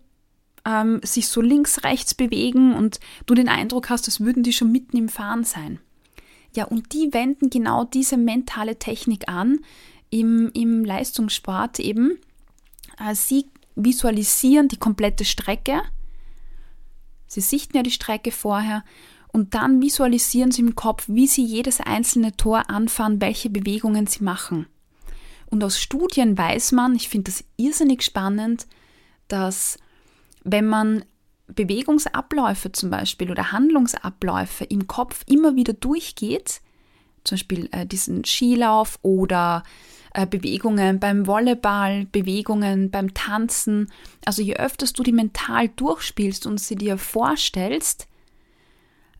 ähm, 0.66 1.00
sich 1.04 1.28
so 1.28 1.42
links, 1.42 1.84
rechts 1.84 2.14
bewegen 2.14 2.74
und 2.74 3.00
du 3.26 3.34
den 3.36 3.50
Eindruck 3.50 3.90
hast, 3.90 4.08
als 4.08 4.20
würden 4.20 4.44
die 4.44 4.54
schon 4.54 4.72
mitten 4.72 4.98
im 4.98 5.10
Fahren 5.10 5.44
sein. 5.44 5.80
Ja, 6.56 6.66
und 6.66 6.94
die 6.94 7.14
wenden 7.14 7.50
genau 7.50 7.84
diese 7.84 8.18
mentale 8.18 8.80
Technik 8.80 9.28
an 9.28 9.60
im, 10.10 10.50
im 10.54 10.86
Leistungssport 10.86 11.80
eben. 11.80 12.18
Äh, 12.98 13.16
sie 13.16 13.46
visualisieren 13.76 14.68
die 14.68 14.78
komplette 14.78 15.26
Strecke. 15.26 15.82
Sie 17.28 17.42
sichten 17.42 17.76
ja 17.76 17.84
die 17.84 17.92
Strecke 17.92 18.32
vorher 18.32 18.84
und 19.28 19.54
dann 19.54 19.82
visualisieren 19.82 20.52
sie 20.52 20.62
im 20.62 20.76
Kopf, 20.76 21.06
wie 21.08 21.28
sie 21.28 21.44
jedes 21.44 21.82
einzelne 21.82 22.38
Tor 22.38 22.70
anfahren, 22.70 23.20
welche 23.20 23.50
Bewegungen 23.50 24.08
sie 24.08 24.24
machen. 24.24 24.68
Und 25.48 25.64
aus 25.64 25.80
Studien 25.80 26.38
weiß 26.38 26.72
man, 26.72 26.96
ich 26.96 27.10
finde 27.10 27.32
das 27.32 27.44
irrsinnig 27.58 28.02
spannend, 28.02 28.66
dass 29.28 29.78
wenn 30.46 30.68
man 30.68 31.04
Bewegungsabläufe 31.48 32.72
zum 32.72 32.90
Beispiel 32.90 33.30
oder 33.30 33.52
Handlungsabläufe 33.52 34.64
im 34.64 34.88
Kopf 34.88 35.24
immer 35.28 35.56
wieder 35.56 35.74
durchgeht, 35.74 36.62
zum 37.24 37.36
Beispiel 37.36 37.68
äh, 37.72 37.86
diesen 37.86 38.24
Skilauf 38.24 39.00
oder 39.02 39.64
äh, 40.14 40.26
Bewegungen 40.26 41.00
beim 41.00 41.28
Volleyball, 41.28 42.06
Bewegungen 42.06 42.90
beim 42.92 43.14
Tanzen, 43.14 43.92
also 44.26 44.42
je 44.42 44.56
öfter 44.56 44.86
du 44.88 45.04
die 45.04 45.12
mental 45.12 45.70
durchspielst 45.70 46.46
und 46.46 46.60
sie 46.60 46.76
dir 46.76 46.98
vorstellst, 46.98 48.08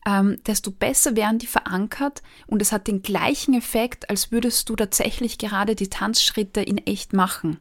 ähm, 0.06 0.38
desto 0.46 0.70
besser 0.70 1.16
werden 1.16 1.38
die 1.38 1.48
verankert 1.48 2.22
und 2.46 2.62
es 2.62 2.70
hat 2.70 2.86
den 2.86 3.02
gleichen 3.02 3.54
Effekt, 3.54 4.08
als 4.08 4.30
würdest 4.30 4.68
du 4.68 4.76
tatsächlich 4.76 5.38
gerade 5.38 5.74
die 5.74 5.90
Tanzschritte 5.90 6.60
in 6.60 6.78
echt 6.78 7.12
machen. 7.12 7.58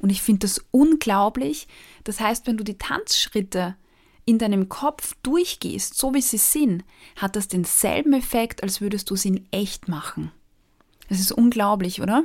Und 0.00 0.10
ich 0.10 0.22
finde 0.22 0.40
das 0.40 0.64
unglaublich. 0.70 1.68
Das 2.04 2.20
heißt, 2.20 2.46
wenn 2.46 2.56
du 2.56 2.64
die 2.64 2.78
Tanzschritte 2.78 3.76
in 4.24 4.38
deinem 4.38 4.68
Kopf 4.68 5.14
durchgehst, 5.22 5.96
so 5.96 6.14
wie 6.14 6.22
sie 6.22 6.38
sind, 6.38 6.84
hat 7.16 7.36
das 7.36 7.48
denselben 7.48 8.12
Effekt, 8.12 8.62
als 8.62 8.80
würdest 8.80 9.10
du 9.10 9.16
sie 9.16 9.28
in 9.28 9.46
echt 9.50 9.88
machen. 9.88 10.32
Das 11.08 11.20
ist 11.20 11.32
unglaublich, 11.32 12.00
oder? 12.00 12.24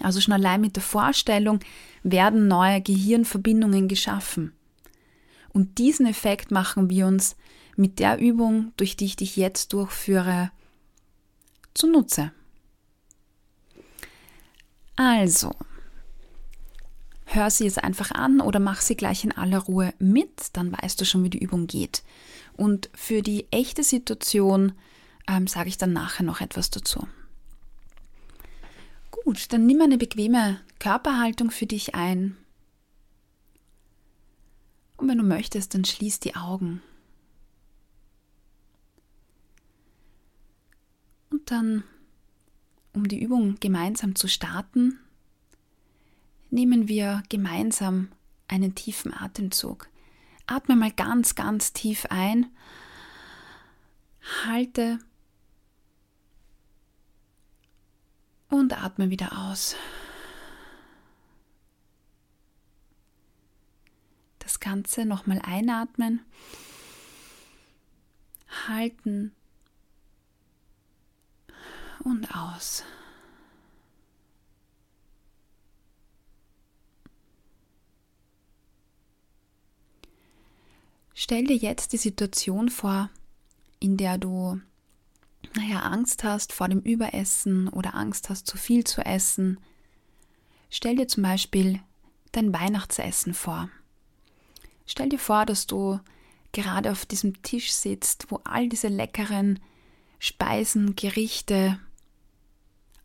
Also 0.00 0.20
schon 0.20 0.34
allein 0.34 0.60
mit 0.60 0.76
der 0.76 0.82
Vorstellung 0.82 1.60
werden 2.02 2.48
neue 2.48 2.80
Gehirnverbindungen 2.80 3.88
geschaffen. 3.88 4.52
Und 5.52 5.78
diesen 5.78 6.06
Effekt 6.06 6.50
machen 6.50 6.90
wir 6.90 7.06
uns 7.06 7.36
mit 7.76 7.98
der 7.98 8.18
Übung, 8.18 8.72
durch 8.76 8.96
die 8.96 9.06
ich 9.06 9.16
dich 9.16 9.36
jetzt 9.36 9.72
durchführe, 9.72 10.50
zunutze. 11.74 12.32
Also, 14.96 15.54
hör 17.36 17.50
sie 17.50 17.64
jetzt 17.64 17.82
einfach 17.82 18.10
an 18.10 18.40
oder 18.40 18.58
mach 18.58 18.80
sie 18.80 18.96
gleich 18.96 19.22
in 19.22 19.32
aller 19.32 19.58
Ruhe 19.58 19.94
mit, 19.98 20.48
dann 20.54 20.72
weißt 20.72 21.00
du 21.00 21.04
schon, 21.04 21.22
wie 21.22 21.30
die 21.30 21.42
Übung 21.42 21.66
geht. 21.66 22.02
Und 22.54 22.90
für 22.94 23.22
die 23.22 23.46
echte 23.52 23.84
Situation 23.84 24.72
ähm, 25.28 25.46
sage 25.46 25.68
ich 25.68 25.76
dann 25.76 25.92
nachher 25.92 26.24
noch 26.24 26.40
etwas 26.40 26.70
dazu. 26.70 27.06
Gut, 29.10 29.52
dann 29.52 29.66
nimm 29.66 29.80
eine 29.80 29.98
bequeme 29.98 30.60
Körperhaltung 30.78 31.50
für 31.50 31.66
dich 31.66 31.94
ein. 31.94 32.36
Und 34.96 35.08
wenn 35.08 35.18
du 35.18 35.24
möchtest, 35.24 35.74
dann 35.74 35.84
schließ 35.84 36.20
die 36.20 36.36
Augen. 36.36 36.82
Und 41.30 41.50
dann, 41.50 41.84
um 42.94 43.06
die 43.08 43.20
Übung 43.22 43.56
gemeinsam 43.60 44.14
zu 44.14 44.26
starten, 44.26 44.98
nehmen 46.50 46.88
wir 46.88 47.22
gemeinsam 47.28 48.08
einen 48.48 48.74
tiefen 48.74 49.12
Atemzug. 49.12 49.88
Atme 50.46 50.76
mal 50.76 50.92
ganz, 50.92 51.34
ganz 51.34 51.72
tief 51.72 52.06
ein. 52.10 52.46
Halte 54.44 54.98
und 58.48 58.82
atme 58.82 59.10
wieder 59.10 59.36
aus. 59.38 59.76
Das 64.38 64.60
Ganze 64.60 65.04
nochmal 65.04 65.40
einatmen, 65.44 66.24
halten 68.68 69.34
und 72.04 72.34
aus. 72.34 72.84
Stell 81.18 81.44
dir 81.44 81.56
jetzt 81.56 81.94
die 81.94 81.96
Situation 81.96 82.68
vor, 82.68 83.08
in 83.80 83.96
der 83.96 84.18
du, 84.18 84.60
naja, 85.54 85.80
Angst 85.80 86.24
hast 86.24 86.52
vor 86.52 86.68
dem 86.68 86.80
Überessen 86.80 87.68
oder 87.68 87.94
Angst 87.94 88.28
hast, 88.28 88.46
zu 88.46 88.58
viel 88.58 88.84
zu 88.84 89.00
essen. 89.00 89.58
Stell 90.68 90.96
dir 90.96 91.08
zum 91.08 91.22
Beispiel 91.22 91.80
dein 92.32 92.52
Weihnachtsessen 92.52 93.32
vor. 93.32 93.70
Stell 94.84 95.08
dir 95.08 95.18
vor, 95.18 95.46
dass 95.46 95.66
du 95.66 95.98
gerade 96.52 96.92
auf 96.92 97.06
diesem 97.06 97.42
Tisch 97.42 97.72
sitzt, 97.72 98.30
wo 98.30 98.42
all 98.44 98.68
diese 98.68 98.88
leckeren 98.88 99.58
Speisen, 100.18 100.96
Gerichte 100.96 101.80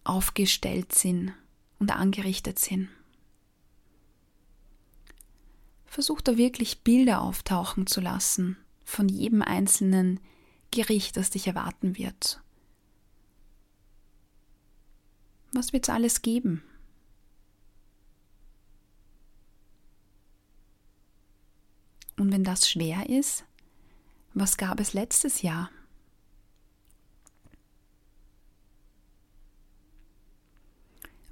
aufgestellt 0.03 0.93
sind 0.93 1.33
und 1.79 1.91
angerichtet 1.91 2.59
sind. 2.59 2.89
Versuch 5.91 6.21
da 6.21 6.37
wirklich 6.37 6.83
Bilder 6.83 7.19
auftauchen 7.19 7.85
zu 7.85 7.99
lassen 7.99 8.55
von 8.85 9.09
jedem 9.09 9.41
einzelnen 9.41 10.21
Gericht, 10.71 11.17
das 11.17 11.31
dich 11.31 11.47
erwarten 11.47 11.97
wird. 11.97 12.41
Was 15.51 15.73
wird 15.73 15.83
es 15.83 15.93
alles 15.93 16.21
geben? 16.21 16.63
Und 22.17 22.31
wenn 22.31 22.45
das 22.45 22.69
schwer 22.69 23.09
ist, 23.09 23.43
was 24.33 24.55
gab 24.55 24.79
es 24.79 24.93
letztes 24.93 25.41
Jahr? 25.41 25.69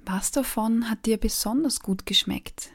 Was 0.04 0.32
davon 0.32 0.90
hat 0.90 1.06
dir 1.06 1.16
besonders 1.16 1.80
gut 1.80 2.04
geschmeckt? 2.04 2.74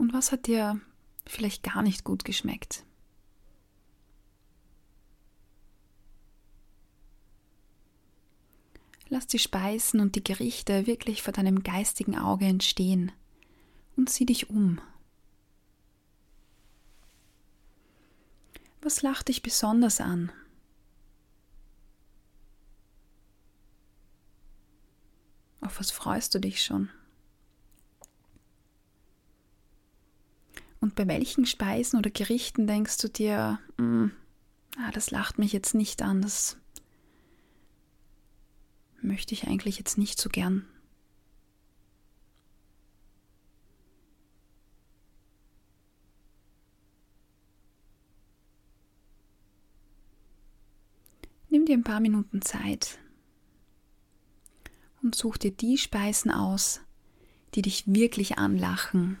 Und 0.00 0.14
was 0.14 0.32
hat 0.32 0.46
dir 0.46 0.80
vielleicht 1.26 1.62
gar 1.62 1.82
nicht 1.82 2.04
gut 2.04 2.24
geschmeckt? 2.24 2.86
Lass 9.10 9.26
die 9.26 9.38
Speisen 9.38 10.00
und 10.00 10.16
die 10.16 10.24
Gerichte 10.24 10.86
wirklich 10.86 11.20
vor 11.20 11.34
deinem 11.34 11.62
geistigen 11.62 12.16
Auge 12.16 12.46
entstehen 12.46 13.12
und 13.94 14.08
sieh 14.08 14.24
dich 14.24 14.48
um. 14.48 14.80
Was 18.80 19.02
lacht 19.02 19.28
dich 19.28 19.42
besonders 19.42 20.00
an? 20.00 20.32
Auf 25.60 25.78
was 25.78 25.90
freust 25.90 26.34
du 26.34 26.38
dich 26.38 26.64
schon? 26.64 26.88
Und 30.80 30.89
bei 31.00 31.08
welchen 31.08 31.46
Speisen 31.46 31.98
oder 31.98 32.10
Gerichten 32.10 32.66
denkst 32.66 32.98
du 32.98 33.08
dir, 33.08 33.58
mm, 33.78 34.08
ah, 34.76 34.90
das 34.92 35.10
lacht 35.10 35.38
mich 35.38 35.50
jetzt 35.50 35.74
nicht 35.74 36.02
an, 36.02 36.20
das 36.20 36.58
möchte 39.00 39.32
ich 39.32 39.46
eigentlich 39.46 39.78
jetzt 39.78 39.96
nicht 39.96 40.20
so 40.20 40.28
gern. 40.28 40.66
Nimm 51.48 51.64
dir 51.64 51.78
ein 51.78 51.82
paar 51.82 52.00
Minuten 52.00 52.42
Zeit 52.42 52.98
und 55.02 55.14
such 55.14 55.38
dir 55.38 55.50
die 55.50 55.78
Speisen 55.78 56.30
aus, 56.30 56.82
die 57.54 57.62
dich 57.62 57.84
wirklich 57.86 58.36
anlachen 58.36 59.16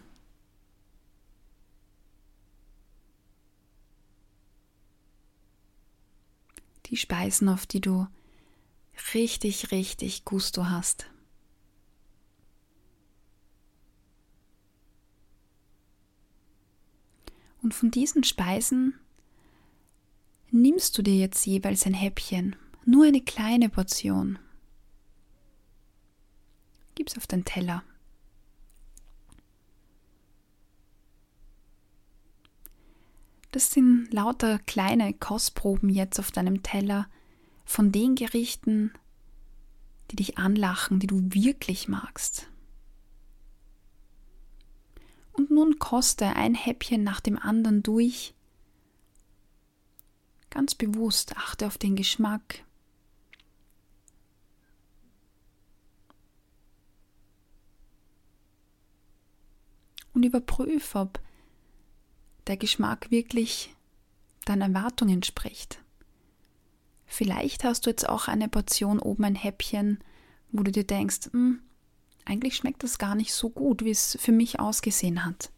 die 6.90 6.96
Speisen, 6.96 7.48
auf 7.48 7.66
die 7.66 7.80
du 7.80 8.06
richtig, 9.14 9.70
richtig 9.70 10.24
Gusto 10.24 10.66
hast. 10.68 11.06
Und 17.62 17.74
von 17.74 17.90
diesen 17.90 18.24
Speisen 18.24 18.94
nimmst 20.50 20.96
du 20.96 21.02
dir 21.02 21.16
jetzt 21.16 21.46
jeweils 21.46 21.86
ein 21.86 21.94
Häppchen, 21.94 22.56
nur 22.84 23.06
eine 23.06 23.20
kleine 23.20 23.68
Portion. 23.68 24.38
Gib's 26.94 27.16
auf 27.16 27.26
den 27.26 27.44
Teller. 27.44 27.84
Das 33.50 33.72
sind 33.72 34.12
lauter 34.12 34.60
kleine 34.60 35.12
Kostproben 35.12 35.88
jetzt 35.88 36.20
auf 36.20 36.30
deinem 36.30 36.62
Teller 36.62 37.08
von 37.64 37.90
den 37.90 38.14
Gerichten, 38.14 38.92
die 40.10 40.16
dich 40.16 40.38
anlachen, 40.38 41.00
die 41.00 41.06
du 41.08 41.20
wirklich 41.32 41.88
magst. 41.88 42.48
Und 45.32 45.50
nun 45.50 45.78
koste 45.78 46.26
ein 46.36 46.54
Häppchen 46.54 47.02
nach 47.02 47.20
dem 47.20 47.38
anderen 47.38 47.82
durch. 47.82 48.34
Ganz 50.50 50.74
bewusst 50.74 51.36
achte 51.36 51.66
auf 51.66 51.78
den 51.78 51.96
Geschmack. 51.96 52.64
Und 60.12 60.24
überprüfe, 60.24 60.98
ob 60.98 61.20
der 62.50 62.56
Geschmack 62.56 63.12
wirklich 63.12 63.72
deinen 64.44 64.74
Erwartungen 64.74 65.14
entspricht. 65.14 65.80
Vielleicht 67.06 67.62
hast 67.62 67.86
du 67.86 67.90
jetzt 67.90 68.08
auch 68.08 68.26
eine 68.26 68.48
Portion 68.48 68.98
oben 68.98 69.24
ein 69.24 69.34
Häppchen, 69.36 70.02
wo 70.50 70.64
du 70.64 70.72
dir 70.72 70.82
denkst, 70.84 71.30
hm, 71.30 71.60
eigentlich 72.24 72.56
schmeckt 72.56 72.82
das 72.82 72.98
gar 72.98 73.14
nicht 73.14 73.32
so 73.32 73.50
gut, 73.50 73.84
wie 73.84 73.90
es 73.90 74.18
für 74.20 74.32
mich 74.32 74.58
ausgesehen 74.58 75.24
hat. 75.24 75.52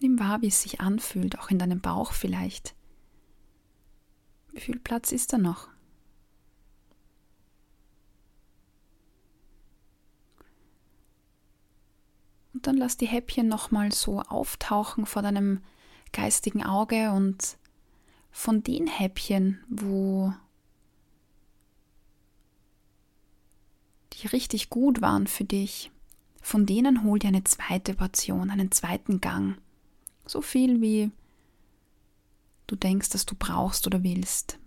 Nimm 0.00 0.18
wahr, 0.18 0.42
wie 0.42 0.48
es 0.48 0.60
sich 0.60 0.80
anfühlt, 0.80 1.38
auch 1.38 1.50
in 1.50 1.60
deinem 1.60 1.80
Bauch 1.80 2.12
vielleicht. 2.12 2.74
Wie 4.52 4.60
viel 4.60 4.80
Platz 4.80 5.12
ist 5.12 5.32
da 5.32 5.38
noch? 5.38 5.75
Und 12.56 12.66
dann 12.66 12.78
lass 12.78 12.96
die 12.96 13.06
Häppchen 13.06 13.48
nochmal 13.48 13.92
so 13.92 14.20
auftauchen 14.20 15.04
vor 15.04 15.20
deinem 15.20 15.60
geistigen 16.10 16.62
Auge 16.62 17.12
und 17.12 17.58
von 18.30 18.62
den 18.62 18.86
Häppchen, 18.86 19.62
wo 19.68 20.32
die 24.14 24.26
richtig 24.28 24.70
gut 24.70 25.02
waren 25.02 25.26
für 25.26 25.44
dich, 25.44 25.90
von 26.40 26.64
denen 26.64 27.04
hol 27.04 27.18
dir 27.18 27.28
eine 27.28 27.44
zweite 27.44 27.92
Portion, 27.92 28.48
einen 28.48 28.72
zweiten 28.72 29.20
Gang. 29.20 29.58
So 30.24 30.40
viel 30.40 30.80
wie 30.80 31.10
du 32.68 32.74
denkst, 32.74 33.10
dass 33.10 33.26
du 33.26 33.34
brauchst 33.38 33.86
oder 33.86 34.02
willst. 34.02 34.58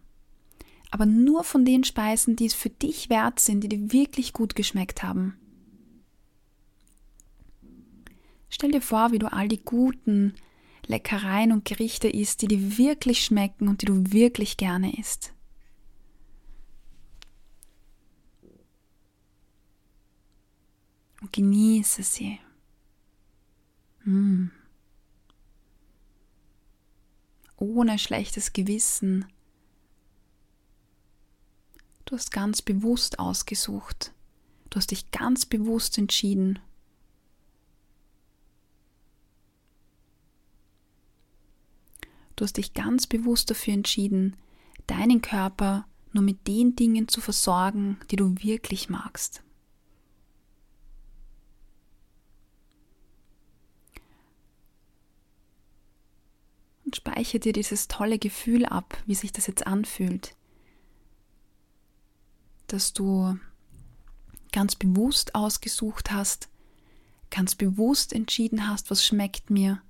Aber 0.91 1.07
nur 1.07 1.43
von 1.43 1.65
den 1.65 1.83
Speisen, 1.83 2.35
die 2.35 2.45
es 2.45 2.53
für 2.53 2.69
dich 2.69 3.09
wert 3.09 3.39
sind, 3.39 3.61
die 3.61 3.69
dir 3.69 3.91
wirklich 3.91 4.31
gut 4.31 4.55
geschmeckt 4.55 5.01
haben. 5.01 5.39
Stell 8.49 8.71
dir 8.71 8.81
vor, 8.81 9.11
wie 9.11 9.19
du 9.19 9.31
all 9.31 9.47
die 9.47 9.63
guten 9.63 10.33
Leckereien 10.85 11.51
und 11.51 11.65
Gerichte 11.65 12.09
isst, 12.09 12.41
die 12.41 12.47
dir 12.47 12.77
wirklich 12.77 13.23
schmecken 13.23 13.67
und 13.67 13.81
die 13.81 13.85
du 13.85 14.11
wirklich 14.11 14.57
gerne 14.57 14.97
isst. 14.97 15.33
Und 21.21 21.31
genieße 21.31 22.01
sie. 22.01 22.39
Mm. 24.03 24.47
Ohne 27.57 27.99
schlechtes 27.99 28.53
Gewissen. 28.53 29.25
Du 32.05 32.15
hast 32.15 32.31
ganz 32.31 32.61
bewusst 32.61 33.19
ausgesucht. 33.19 34.13
Du 34.69 34.77
hast 34.77 34.91
dich 34.91 35.11
ganz 35.11 35.45
bewusst 35.45 35.97
entschieden 35.97 36.59
Du 42.39 42.45
hast 42.45 42.55
dich 42.55 42.73
ganz 42.73 43.05
bewusst 43.05 43.49
dafür 43.49 43.73
entschieden, 43.73 44.37
deinen 44.87 45.21
Körper 45.21 45.85
nur 46.13 46.23
mit 46.23 46.47
den 46.47 46.73
Dingen 46.73 47.09
zu 47.09 47.19
versorgen, 47.19 47.99
die 48.11 48.15
du 48.15 48.33
wirklich 48.41 48.89
magst. 48.89 49.43
Und 56.85 56.95
speichere 56.95 57.41
dir 57.41 57.51
dieses 57.51 57.89
tolle 57.89 58.17
Gefühl 58.17 58.65
ab, 58.65 58.97
wie 59.05 59.15
sich 59.15 59.33
das 59.33 59.45
jetzt 59.47 59.67
anfühlt, 59.67 60.33
dass 62.67 62.93
du 62.93 63.37
ganz 64.53 64.77
bewusst 64.77 65.35
ausgesucht 65.35 66.09
hast, 66.09 66.47
ganz 67.31 67.55
bewusst 67.55 68.13
entschieden 68.13 68.69
hast, 68.69 68.89
was 68.89 69.05
schmeckt 69.05 69.49
mir 69.49 69.81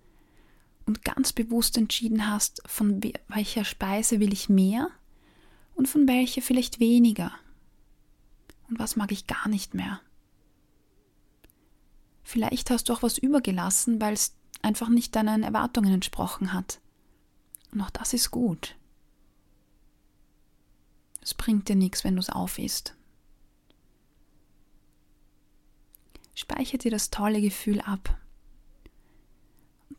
und 0.90 1.06
ganz 1.06 1.34
bewusst 1.34 1.78
entschieden 1.78 2.28
hast, 2.28 2.64
von 2.66 3.00
welcher 3.28 3.64
Speise 3.64 4.20
will 4.20 4.34
ich 4.34 4.50
mehr 4.50 4.90
und 5.76 5.88
von 5.88 6.08
welcher 6.08 6.42
vielleicht 6.42 6.80
weniger 6.80 7.32
und 8.68 8.80
was 8.80 8.96
mag 8.96 9.12
ich 9.12 9.28
gar 9.28 9.48
nicht 9.48 9.76
mehr. 9.76 10.02
Vielleicht 12.24 12.72
hast 12.72 12.90
du 12.90 12.94
auch 12.94 13.04
was 13.04 13.20
übergelassen, 13.20 14.02
weil 14.02 14.14
es 14.14 14.34
einfach 14.64 14.90
nicht 14.90 15.16
deinen 15.16 15.44
Erwartungen 15.44 15.94
entsprochen 15.94 16.54
hat. 16.54 16.82
Und 17.72 17.82
auch 17.82 17.92
das 17.92 18.14
ist 18.14 18.32
gut. 18.32 18.76
Es 21.22 21.36
bringt 21.36 21.70
dir 21.70 21.76
nichts, 21.76 22.04
wenn 22.04 22.16
du 22.16 22.20
es 22.20 22.32
aufisst. 22.32 22.96
Speichere 26.34 26.80
dir 26.80 26.92
das 26.92 27.12
tolle 27.12 27.42
Gefühl 27.42 27.80
ab. 27.82 28.18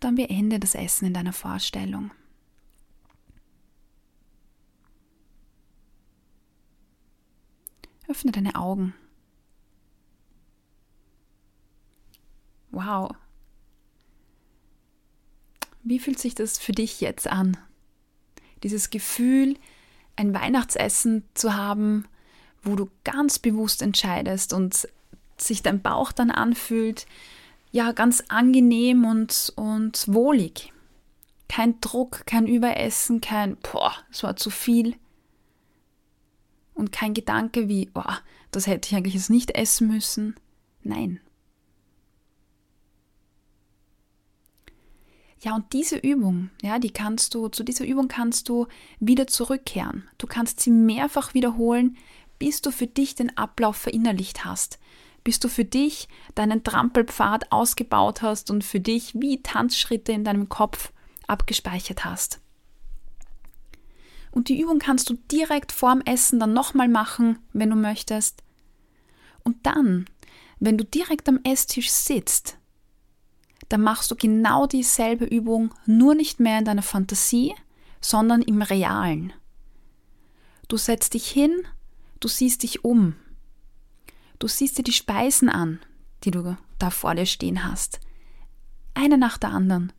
Dann 0.01 0.15
beende 0.15 0.59
das 0.59 0.75
Essen 0.75 1.07
in 1.07 1.15
deiner 1.15 1.35
Vorstellung. 1.35 2.11
Öffne 8.09 8.33
deine 8.33 8.57
Augen. 8.57 8.95
Wow. 12.71 13.15
Wie 15.83 15.99
fühlt 15.99 16.19
sich 16.19 16.35
das 16.35 16.59
für 16.59 16.73
dich 16.73 17.01
jetzt 17.01 17.29
an? 17.29 17.57
Dieses 18.63 18.91
Gefühl, 18.91 19.57
ein 20.17 20.35
Weihnachtsessen 20.35 21.25
zu 21.35 21.55
haben, 21.55 22.07
wo 22.63 22.77
du 22.77 22.91
ganz 23.05 23.39
bewusst 23.39 23.81
entscheidest 23.81 24.53
und 24.53 24.89
sich 25.39 25.63
dein 25.63 25.81
Bauch 25.81 26.13
dann 26.13 26.31
anfühlt, 26.31 27.07
ja, 27.71 27.93
ganz 27.93 28.23
angenehm 28.29 29.05
und, 29.05 29.53
und 29.57 30.05
wohlig. 30.13 30.73
Kein 31.49 31.81
Druck, 31.81 32.27
kein 32.27 32.47
Überessen, 32.47 33.21
kein, 33.21 33.57
boah, 33.57 33.93
es 34.11 34.23
war 34.23 34.37
zu 34.37 34.51
viel. 34.51 34.97
Und 36.75 36.93
kein 36.93 37.15
Gedanke 37.15 37.69
wie, 37.69 37.87
boah, 37.87 38.19
das 38.51 38.67
hätte 38.67 38.89
ich 38.89 38.97
eigentlich 38.97 39.15
jetzt 39.15 39.31
nicht 39.31 39.53
essen 39.53 39.89
müssen. 39.89 40.35
Nein. 40.83 41.21
Ja, 45.43 45.55
und 45.55 45.73
diese 45.73 45.97
Übung, 45.97 46.51
ja, 46.63 46.79
die 46.79 46.91
kannst 46.91 47.35
du, 47.35 47.49
zu 47.49 47.65
dieser 47.65 47.87
Übung 47.87 48.09
kannst 48.09 48.49
du 48.49 48.67
wieder 48.99 49.27
zurückkehren. 49.27 50.09
Du 50.19 50.27
kannst 50.27 50.61
sie 50.61 50.71
mehrfach 50.71 51.35
wiederholen, 51.35 51.97
bis 52.39 52.61
du 52.61 52.71
für 52.71 52.87
dich 52.87 53.15
den 53.15 53.37
Ablauf 53.37 53.77
verinnerlicht 53.77 54.45
hast 54.45 54.79
bis 55.31 55.39
du 55.39 55.47
für 55.47 55.65
dich 55.65 56.09
deinen 56.35 56.65
Trampelpfad 56.65 57.53
ausgebaut 57.53 58.21
hast 58.21 58.51
und 58.51 58.65
für 58.65 58.81
dich 58.81 59.15
wie 59.15 59.41
Tanzschritte 59.41 60.11
in 60.11 60.25
deinem 60.25 60.49
Kopf 60.49 60.93
abgespeichert 61.29 62.05
hast. 62.05 62.41
Und 64.33 64.49
die 64.49 64.61
Übung 64.61 64.81
kannst 64.81 65.09
du 65.09 65.15
direkt 65.31 65.71
vorm 65.71 66.01
Essen 66.01 66.41
dann 66.41 66.53
nochmal 66.53 66.89
machen, 66.89 67.39
wenn 67.53 67.71
du 67.71 67.77
möchtest. 67.77 68.43
Und 69.45 69.65
dann, 69.65 70.07
wenn 70.59 70.77
du 70.77 70.85
direkt 70.85 71.29
am 71.29 71.39
Esstisch 71.45 71.93
sitzt, 71.93 72.59
dann 73.69 73.83
machst 73.83 74.11
du 74.11 74.17
genau 74.17 74.67
dieselbe 74.67 75.27
Übung, 75.27 75.73
nur 75.87 76.17
nicht 76.17 76.41
mehr 76.41 76.59
in 76.59 76.65
deiner 76.65 76.83
Fantasie, 76.83 77.55
sondern 78.01 78.43
im 78.43 78.63
Realen. 78.63 79.33
Du 80.67 80.77
setzt 80.77 81.15
dich 81.15 81.31
hin, 81.31 81.55
du 82.19 82.27
siehst 82.27 82.65
dich 82.65 82.85
um, 82.85 83.15
Du 84.41 84.49
siehst 84.49 84.79
dir 84.79 84.83
die 84.83 84.93
Speisen 84.93 85.51
an, 85.51 85.81
die 86.25 86.31
du 86.31 86.57
da 86.79 86.91
vor 86.91 87.15
dir 87.15 87.27
stehen 87.27 87.71
hast. 87.71 88.01
Eine 88.95 89.19
nach 89.19 89.37
der 89.37 89.51
anderen. 89.51 89.93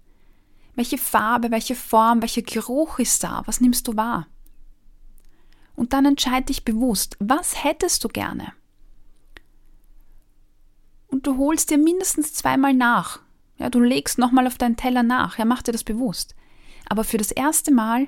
Welche 0.75 0.97
Farbe, 0.97 1.51
welche 1.51 1.75
Form, 1.75 2.21
welcher 2.23 2.41
Geruch 2.41 2.97
ist 2.97 3.23
da? 3.23 3.43
Was 3.45 3.61
nimmst 3.61 3.87
du 3.87 3.95
wahr? 3.95 4.27
Und 5.75 5.93
dann 5.93 6.05
entscheid 6.05 6.49
dich 6.49 6.65
bewusst, 6.65 7.17
was 7.19 7.63
hättest 7.63 8.03
du 8.03 8.07
gerne? 8.07 8.51
Und 11.07 11.27
du 11.27 11.37
holst 11.37 11.69
dir 11.69 11.77
mindestens 11.77 12.33
zweimal 12.33 12.73
nach. 12.73 13.19
Ja, 13.57 13.69
du 13.69 13.79
legst 13.79 14.17
nochmal 14.17 14.47
auf 14.47 14.57
deinen 14.57 14.75
Teller 14.75 15.03
nach. 15.03 15.37
Ja, 15.37 15.45
mach 15.45 15.61
dir 15.61 15.71
das 15.71 15.83
bewusst. 15.83 16.35
Aber 16.89 17.03
für 17.03 17.19
das 17.19 17.31
erste 17.31 17.71
Mal 17.71 18.07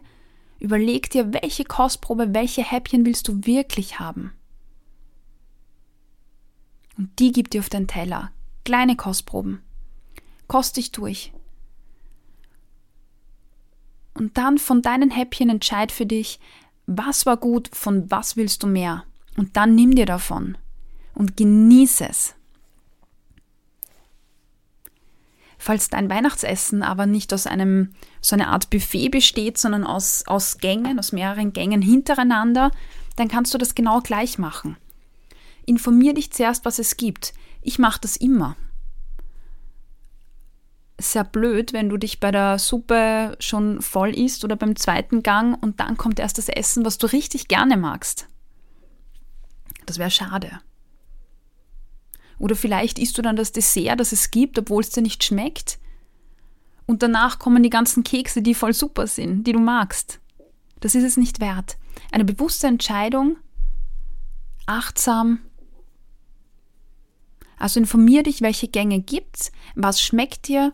überleg 0.59 1.11
dir, 1.11 1.31
welche 1.31 1.63
Kostprobe, 1.63 2.33
welche 2.33 2.63
Häppchen 2.63 3.05
willst 3.05 3.27
du 3.27 3.45
wirklich 3.45 3.99
haben. 3.99 4.33
Und 6.97 7.19
die 7.19 7.31
gibt 7.31 7.53
dir 7.53 7.61
auf 7.61 7.69
den 7.69 7.87
Teller. 7.87 8.31
Kleine 8.65 8.95
Kostproben. 8.95 9.61
Kost 10.47 10.77
dich 10.77 10.91
durch. 10.91 11.33
Und 14.13 14.37
dann 14.37 14.57
von 14.57 14.81
deinen 14.81 15.09
Häppchen 15.09 15.49
entscheid 15.49 15.91
für 15.91 16.05
dich, 16.05 16.39
was 16.85 17.25
war 17.25 17.37
gut, 17.37 17.69
von 17.73 18.09
was 18.11 18.37
willst 18.37 18.63
du 18.63 18.67
mehr. 18.67 19.03
Und 19.37 19.57
dann 19.57 19.73
nimm 19.73 19.95
dir 19.95 20.05
davon 20.05 20.57
und 21.15 21.37
genieße 21.37 22.07
es. 22.07 22.35
Falls 25.57 25.89
dein 25.89 26.09
Weihnachtsessen 26.09 26.83
aber 26.83 27.05
nicht 27.05 27.33
aus 27.33 27.47
einem 27.47 27.93
so 28.19 28.35
einer 28.35 28.49
Art 28.49 28.69
Buffet 28.69 29.09
besteht, 29.09 29.57
sondern 29.57 29.85
aus, 29.85 30.25
aus 30.27 30.57
Gängen, 30.57 30.99
aus 30.99 31.13
mehreren 31.13 31.53
Gängen 31.53 31.81
hintereinander, 31.81 32.71
dann 33.15 33.29
kannst 33.29 33.53
du 33.53 33.57
das 33.57 33.73
genau 33.73 34.01
gleich 34.01 34.37
machen. 34.37 34.75
Informier 35.65 36.13
dich 36.13 36.31
zuerst, 36.31 36.65
was 36.65 36.79
es 36.79 36.97
gibt. 36.97 37.33
Ich 37.61 37.79
mache 37.79 38.01
das 38.01 38.17
immer. 38.17 38.55
Sehr 40.99 41.23
blöd, 41.23 41.73
wenn 41.73 41.89
du 41.89 41.97
dich 41.97 42.19
bei 42.19 42.31
der 42.31 42.59
Suppe 42.59 43.35
schon 43.39 43.81
voll 43.81 44.15
isst 44.17 44.43
oder 44.43 44.55
beim 44.55 44.75
zweiten 44.75 45.23
Gang 45.23 45.61
und 45.61 45.79
dann 45.79 45.97
kommt 45.97 46.19
erst 46.19 46.37
das 46.37 46.49
Essen, 46.49 46.85
was 46.85 46.97
du 46.97 47.07
richtig 47.07 47.47
gerne 47.47 47.77
magst. 47.77 48.27
Das 49.85 49.97
wäre 49.97 50.11
schade. 50.11 50.61
Oder 52.39 52.55
vielleicht 52.55 52.99
isst 52.99 53.17
du 53.17 53.21
dann 53.21 53.35
das 53.35 53.51
Dessert, 53.51 53.99
das 53.99 54.11
es 54.11 54.31
gibt, 54.31 54.59
obwohl 54.59 54.81
es 54.81 54.89
dir 54.89 55.01
nicht 55.01 55.23
schmeckt. 55.23 55.79
Und 56.85 57.01
danach 57.01 57.39
kommen 57.39 57.63
die 57.63 57.69
ganzen 57.69 58.03
Kekse, 58.03 58.41
die 58.41 58.53
voll 58.53 58.73
super 58.73 59.07
sind, 59.07 59.45
die 59.45 59.53
du 59.53 59.59
magst. 59.59 60.19
Das 60.79 60.95
ist 60.95 61.03
es 61.03 61.17
nicht 61.17 61.39
wert. 61.39 61.77
Eine 62.11 62.25
bewusste 62.25 62.67
Entscheidung, 62.67 63.37
achtsam 64.65 65.39
also 67.63 67.79
informier 67.79 68.23
dich, 68.23 68.41
welche 68.41 68.67
Gänge 68.67 68.99
gibt's, 68.99 69.49
was 69.73 70.01
schmeckt 70.01 70.49
dir 70.49 70.73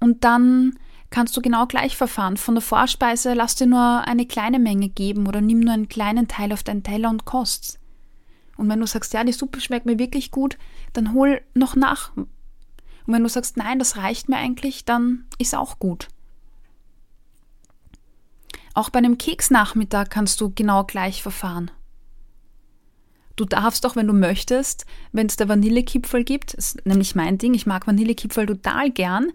und 0.00 0.22
dann 0.22 0.78
kannst 1.08 1.34
du 1.34 1.40
genau 1.40 1.64
gleich 1.64 1.96
verfahren. 1.96 2.36
Von 2.36 2.56
der 2.56 2.60
Vorspeise 2.60 3.32
lass 3.32 3.54
dir 3.54 3.66
nur 3.66 4.02
eine 4.06 4.26
kleine 4.26 4.58
Menge 4.58 4.90
geben 4.90 5.26
oder 5.26 5.40
nimm 5.40 5.60
nur 5.60 5.72
einen 5.72 5.88
kleinen 5.88 6.28
Teil 6.28 6.52
auf 6.52 6.62
deinen 6.62 6.82
Teller 6.82 7.08
und 7.08 7.24
kost's. 7.24 7.78
Und 8.58 8.68
wenn 8.68 8.80
du 8.80 8.86
sagst, 8.86 9.14
ja, 9.14 9.24
die 9.24 9.32
Suppe 9.32 9.62
schmeckt 9.62 9.86
mir 9.86 9.98
wirklich 9.98 10.30
gut, 10.30 10.58
dann 10.92 11.14
hol 11.14 11.40
noch 11.54 11.74
nach. 11.74 12.14
Und 12.14 12.28
wenn 13.06 13.22
du 13.22 13.30
sagst, 13.30 13.56
nein, 13.56 13.78
das 13.78 13.96
reicht 13.96 14.28
mir 14.28 14.36
eigentlich, 14.36 14.84
dann 14.84 15.24
ist 15.38 15.54
auch 15.54 15.78
gut. 15.78 16.08
Auch 18.74 18.90
bei 18.90 18.98
einem 18.98 19.16
Keksnachmittag 19.16 20.10
kannst 20.10 20.38
du 20.42 20.52
genau 20.54 20.84
gleich 20.84 21.22
verfahren. 21.22 21.70
Du 23.36 23.44
darfst 23.44 23.84
auch, 23.84 23.96
wenn 23.96 24.06
du 24.06 24.14
möchtest, 24.14 24.86
wenn 25.12 25.26
es 25.26 25.36
der 25.36 25.48
Vanillekipferl 25.48 26.24
gibt, 26.24 26.54
ist 26.54 26.84
nämlich 26.86 27.14
mein 27.14 27.36
Ding, 27.36 27.52
ich 27.52 27.66
mag 27.66 27.86
Vanillekipferl 27.86 28.46
total 28.46 28.90
gern, 28.90 29.32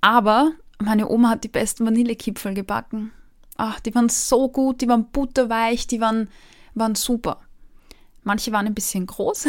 aber 0.00 0.52
meine 0.82 1.08
Oma 1.08 1.30
hat 1.30 1.44
die 1.44 1.48
besten 1.48 1.84
Vanillekipferl 1.84 2.54
gebacken. 2.54 3.12
Ach, 3.56 3.78
die 3.80 3.94
waren 3.94 4.08
so 4.08 4.48
gut, 4.48 4.80
die 4.80 4.88
waren 4.88 5.10
butterweich, 5.10 5.86
die 5.86 6.00
waren, 6.00 6.28
waren 6.74 6.94
super. 6.94 7.40
Manche 8.22 8.52
waren 8.52 8.66
ein 8.66 8.74
bisschen 8.74 9.06
groß 9.06 9.48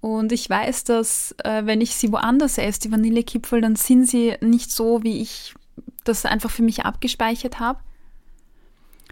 und 0.00 0.32
ich 0.32 0.50
weiß, 0.50 0.84
dass 0.84 1.34
äh, 1.44 1.64
wenn 1.66 1.80
ich 1.80 1.94
sie 1.94 2.10
woanders 2.10 2.58
esse, 2.58 2.80
die 2.80 2.92
Vanillekipferl, 2.92 3.60
dann 3.60 3.76
sind 3.76 4.06
sie 4.06 4.34
nicht 4.40 4.72
so, 4.72 5.04
wie 5.04 5.22
ich 5.22 5.54
das 6.04 6.24
einfach 6.24 6.50
für 6.50 6.62
mich 6.62 6.84
abgespeichert 6.84 7.60
habe. 7.60 7.80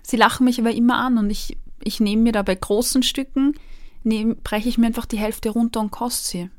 Sie 0.02 0.16
lachen 0.16 0.44
mich 0.44 0.58
aber 0.58 0.72
immer 0.72 0.98
an 0.98 1.18
und 1.18 1.30
ich 1.30 1.56
ich 1.88 2.00
nehme 2.00 2.22
mir 2.22 2.32
da 2.32 2.42
bei 2.42 2.54
großen 2.54 3.02
Stücken, 3.02 3.54
breche 4.44 4.68
ich 4.68 4.78
mir 4.78 4.86
einfach 4.86 5.06
die 5.06 5.18
Hälfte 5.18 5.50
runter 5.50 5.80
und 5.80 5.90
koste 5.90 6.28
sie. 6.28 6.50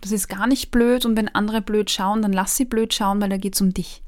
Das 0.00 0.12
ist 0.12 0.28
gar 0.28 0.46
nicht 0.46 0.70
blöd 0.70 1.04
und 1.04 1.16
wenn 1.16 1.28
andere 1.28 1.60
blöd 1.60 1.90
schauen, 1.90 2.22
dann 2.22 2.32
lass 2.32 2.56
sie 2.56 2.64
blöd 2.64 2.94
schauen, 2.94 3.20
weil 3.20 3.30
da 3.30 3.36
geht 3.36 3.54
es 3.54 3.60
um 3.60 3.74
dich. 3.74 4.02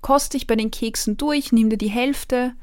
Koste 0.00 0.36
dich 0.36 0.48
bei 0.48 0.56
den 0.56 0.72
Keksen 0.72 1.16
durch, 1.16 1.52
nimm 1.52 1.70
dir 1.70 1.78
die 1.78 1.88
Hälfte 1.88 2.54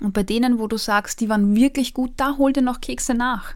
und 0.00 0.14
bei 0.14 0.22
denen, 0.22 0.58
wo 0.58 0.66
du 0.66 0.78
sagst, 0.78 1.20
die 1.20 1.28
waren 1.28 1.54
wirklich 1.54 1.92
gut, 1.92 2.12
da 2.16 2.38
hol 2.38 2.52
dir 2.52 2.62
noch 2.62 2.80
Kekse 2.80 3.12
nach. 3.12 3.54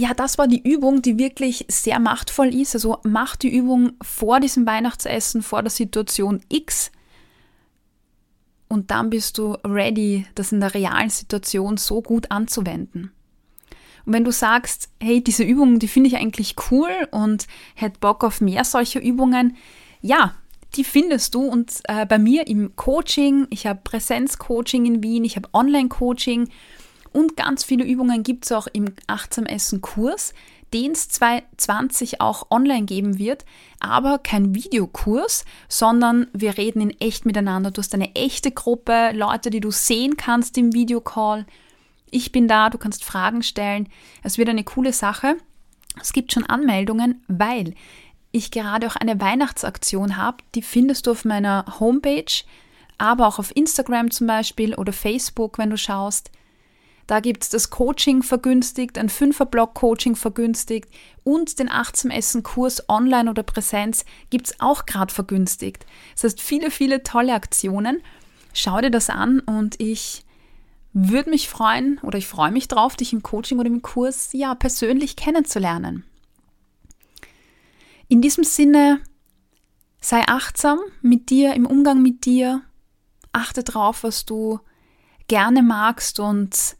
Ja, 0.00 0.14
das 0.14 0.38
war 0.38 0.48
die 0.48 0.66
Übung, 0.66 1.02
die 1.02 1.18
wirklich 1.18 1.66
sehr 1.68 1.98
machtvoll 1.98 2.54
ist. 2.54 2.74
Also 2.74 3.00
mach 3.02 3.36
die 3.36 3.54
Übung 3.54 3.92
vor 4.00 4.40
diesem 4.40 4.64
Weihnachtsessen, 4.64 5.42
vor 5.42 5.60
der 5.60 5.70
Situation 5.70 6.40
X. 6.48 6.90
und 8.66 8.90
dann 8.90 9.10
bist 9.10 9.36
du 9.36 9.58
ready, 9.62 10.24
das 10.34 10.52
in 10.52 10.60
der 10.60 10.72
realen 10.72 11.10
Situation 11.10 11.76
so 11.76 12.00
gut 12.00 12.30
anzuwenden. 12.30 13.12
Und 14.06 14.14
wenn 14.14 14.24
du 14.24 14.32
sagst, 14.32 14.88
hey, 15.02 15.22
diese 15.22 15.44
Übung, 15.44 15.78
die 15.78 15.88
finde 15.88 16.08
ich 16.08 16.16
eigentlich 16.16 16.54
cool 16.70 16.88
und 17.10 17.46
hätte 17.74 18.00
Bock 18.00 18.24
auf 18.24 18.40
mehr 18.40 18.64
solcher 18.64 19.02
Übungen, 19.02 19.58
ja, 20.00 20.34
die 20.76 20.84
findest 20.84 21.34
du 21.34 21.42
und 21.42 21.74
äh, 21.84 22.06
bei 22.06 22.18
mir 22.18 22.46
im 22.46 22.74
Coaching. 22.74 23.48
Ich 23.50 23.66
habe 23.66 23.80
Präsenzcoaching 23.84 24.86
in 24.86 25.02
Wien, 25.02 25.24
ich 25.24 25.36
habe 25.36 25.50
Online-Coaching 25.52 26.48
und 27.12 27.36
ganz 27.36 27.64
viele 27.64 27.84
Übungen 27.84 28.22
gibt 28.22 28.44
es 28.44 28.52
auch 28.52 28.66
im 28.72 28.86
Achtsam 29.06 29.46
Essen 29.46 29.80
Kurs, 29.80 30.32
den 30.72 30.92
es 30.92 31.08
2020 31.08 32.20
auch 32.20 32.50
online 32.50 32.84
geben 32.84 33.18
wird, 33.18 33.44
aber 33.80 34.18
kein 34.18 34.54
Videokurs, 34.54 35.44
sondern 35.68 36.28
wir 36.32 36.56
reden 36.56 36.80
in 36.80 37.00
echt 37.00 37.26
miteinander. 37.26 37.70
Du 37.70 37.80
hast 37.80 37.94
eine 37.94 38.14
echte 38.14 38.52
Gruppe, 38.52 39.10
Leute, 39.12 39.50
die 39.50 39.60
du 39.60 39.70
sehen 39.70 40.16
kannst 40.16 40.56
im 40.58 40.72
Videocall. 40.72 41.46
Ich 42.10 42.32
bin 42.32 42.46
da, 42.46 42.70
du 42.70 42.78
kannst 42.78 43.04
Fragen 43.04 43.42
stellen. 43.42 43.88
Es 44.22 44.38
wird 44.38 44.48
eine 44.48 44.64
coole 44.64 44.92
Sache. 44.92 45.36
Es 46.00 46.12
gibt 46.12 46.32
schon 46.32 46.46
Anmeldungen, 46.46 47.22
weil 47.26 47.74
ich 48.32 48.52
gerade 48.52 48.86
auch 48.86 48.96
eine 48.96 49.20
Weihnachtsaktion 49.20 50.16
habe. 50.16 50.38
Die 50.54 50.62
findest 50.62 51.06
du 51.06 51.12
auf 51.12 51.24
meiner 51.24 51.80
Homepage, 51.80 52.44
aber 52.98 53.26
auch 53.26 53.38
auf 53.40 53.54
Instagram 53.56 54.10
zum 54.10 54.28
Beispiel 54.28 54.74
oder 54.74 54.92
Facebook, 54.92 55.58
wenn 55.58 55.70
du 55.70 55.76
schaust. 55.76 56.30
Da 57.10 57.18
gibt 57.18 57.42
es 57.42 57.48
das 57.48 57.70
Coaching 57.70 58.22
vergünstigt, 58.22 58.96
ein 58.96 59.08
Fünfer-Block-Coaching 59.08 60.14
vergünstigt 60.14 60.88
und 61.24 61.58
den 61.58 61.68
Achtsam-Essen-Kurs 61.68 62.88
online 62.88 63.28
oder 63.28 63.42
Präsenz 63.42 64.04
gibt 64.30 64.46
es 64.46 64.60
auch 64.60 64.86
gerade 64.86 65.12
vergünstigt. 65.12 65.86
Das 66.14 66.22
heißt, 66.22 66.40
viele, 66.40 66.70
viele 66.70 67.02
tolle 67.02 67.34
Aktionen. 67.34 68.00
Schau 68.52 68.80
dir 68.80 68.92
das 68.92 69.10
an 69.10 69.40
und 69.40 69.80
ich 69.80 70.24
würde 70.92 71.30
mich 71.30 71.48
freuen 71.48 71.98
oder 72.04 72.16
ich 72.16 72.28
freue 72.28 72.52
mich 72.52 72.68
drauf, 72.68 72.94
dich 72.94 73.12
im 73.12 73.24
Coaching 73.24 73.58
oder 73.58 73.66
im 73.66 73.82
Kurs 73.82 74.28
ja 74.32 74.54
persönlich 74.54 75.16
kennenzulernen. 75.16 76.04
In 78.06 78.22
diesem 78.22 78.44
Sinne, 78.44 79.00
sei 80.00 80.22
achtsam 80.28 80.78
mit 81.02 81.30
dir, 81.30 81.54
im 81.54 81.66
Umgang 81.66 82.02
mit 82.02 82.24
dir, 82.24 82.62
achte 83.32 83.64
drauf, 83.64 84.04
was 84.04 84.26
du 84.26 84.60
gerne 85.26 85.64
magst 85.64 86.20
und 86.20 86.78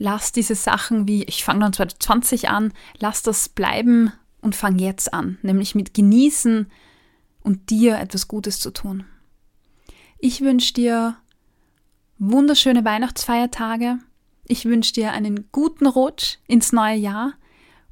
lass 0.00 0.32
diese 0.32 0.54
Sachen 0.54 1.06
wie, 1.06 1.24
ich 1.24 1.44
fange 1.44 1.60
dann 1.60 1.74
2020 1.74 2.48
an, 2.48 2.72
lass 2.98 3.22
das 3.22 3.50
bleiben 3.50 4.12
und 4.40 4.56
fang 4.56 4.78
jetzt 4.78 5.12
an, 5.12 5.38
nämlich 5.42 5.74
mit 5.74 5.92
genießen 5.92 6.66
und 7.42 7.70
dir 7.70 7.98
etwas 7.98 8.26
Gutes 8.26 8.58
zu 8.58 8.70
tun. 8.70 9.04
Ich 10.18 10.40
wünsche 10.40 10.72
dir 10.72 11.16
wunderschöne 12.18 12.84
Weihnachtsfeiertage. 12.84 13.98
Ich 14.46 14.64
wünsche 14.64 14.94
dir 14.94 15.12
einen 15.12 15.50
guten 15.52 15.86
Rutsch 15.86 16.38
ins 16.46 16.72
neue 16.72 16.96
Jahr 16.96 17.34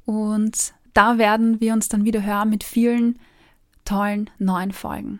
und 0.05 0.73
da 0.95 1.19
werden 1.19 1.61
wir 1.61 1.73
uns 1.73 1.89
dann 1.89 2.05
wieder 2.05 2.23
hören 2.23 2.49
mit 2.49 2.63
vielen 2.63 3.19
tollen 3.85 4.31
neuen 4.39 4.71
Folgen. 4.71 5.19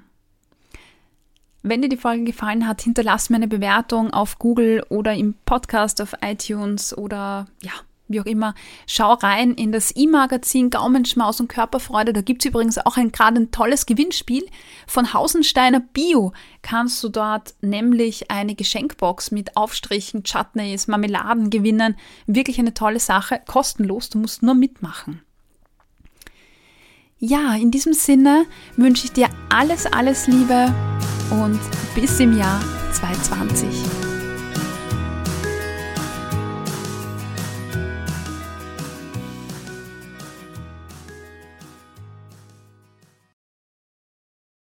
Wenn 1.62 1.82
dir 1.82 1.90
die 1.90 1.98
Folge 1.98 2.24
gefallen 2.24 2.68
hat, 2.68 2.82
hinterlass 2.82 3.30
mir 3.30 3.36
eine 3.36 3.48
Bewertung 3.48 4.12
auf 4.12 4.40
Google 4.40 4.84
oder 4.90 5.14
im 5.14 5.36
Podcast 5.46 6.02
auf 6.02 6.14
iTunes 6.22 6.98
oder 6.98 7.48
ja, 7.62 7.74
wie 8.08 8.22
auch 8.22 8.26
immer. 8.26 8.56
Schau 8.88 9.14
rein 9.14 9.54
in 9.54 9.74
das 9.74 9.94
E-Magazin 9.96 10.70
Gaumenschmaus 10.70 11.42
und 11.42 11.50
Körperfreude. 11.50 12.14
Da 12.14 12.22
gibt 12.22 12.44
es 12.44 12.50
übrigens 12.50 12.78
auch 12.78 12.96
ein 12.96 13.12
gerade 13.12 13.42
ein 13.42 13.52
tolles 13.52 13.86
Gewinnspiel 13.86 14.46
von 14.88 15.14
Hausensteiner 15.14 15.82
Bio. 15.82 16.32
Kannst 16.62 17.04
du 17.04 17.10
dort 17.10 17.54
nämlich 17.62 18.32
eine 18.32 18.56
Geschenkbox 18.56 19.32
mit 19.32 19.58
Aufstrichen, 19.58 20.24
Chutneys, 20.24 20.88
Marmeladen 20.88 21.50
gewinnen. 21.50 21.98
Wirklich 22.26 22.58
eine 22.60 22.74
tolle 22.74 23.00
Sache. 23.00 23.42
Kostenlos, 23.46 24.10
du 24.10 24.18
musst 24.18 24.44
nur 24.44 24.56
mitmachen. 24.56 25.22
Ja, 27.20 27.54
in 27.56 27.70
diesem 27.70 27.92
Sinne 27.92 28.46
wünsche 28.78 29.04
ich 29.04 29.12
dir 29.12 29.28
alles, 29.50 29.86
alles 29.86 30.28
Liebe 30.28 30.74
und 31.32 31.60
bis 31.96 32.20
im 32.20 32.38
Jahr 32.38 32.60
2020. 32.94 33.99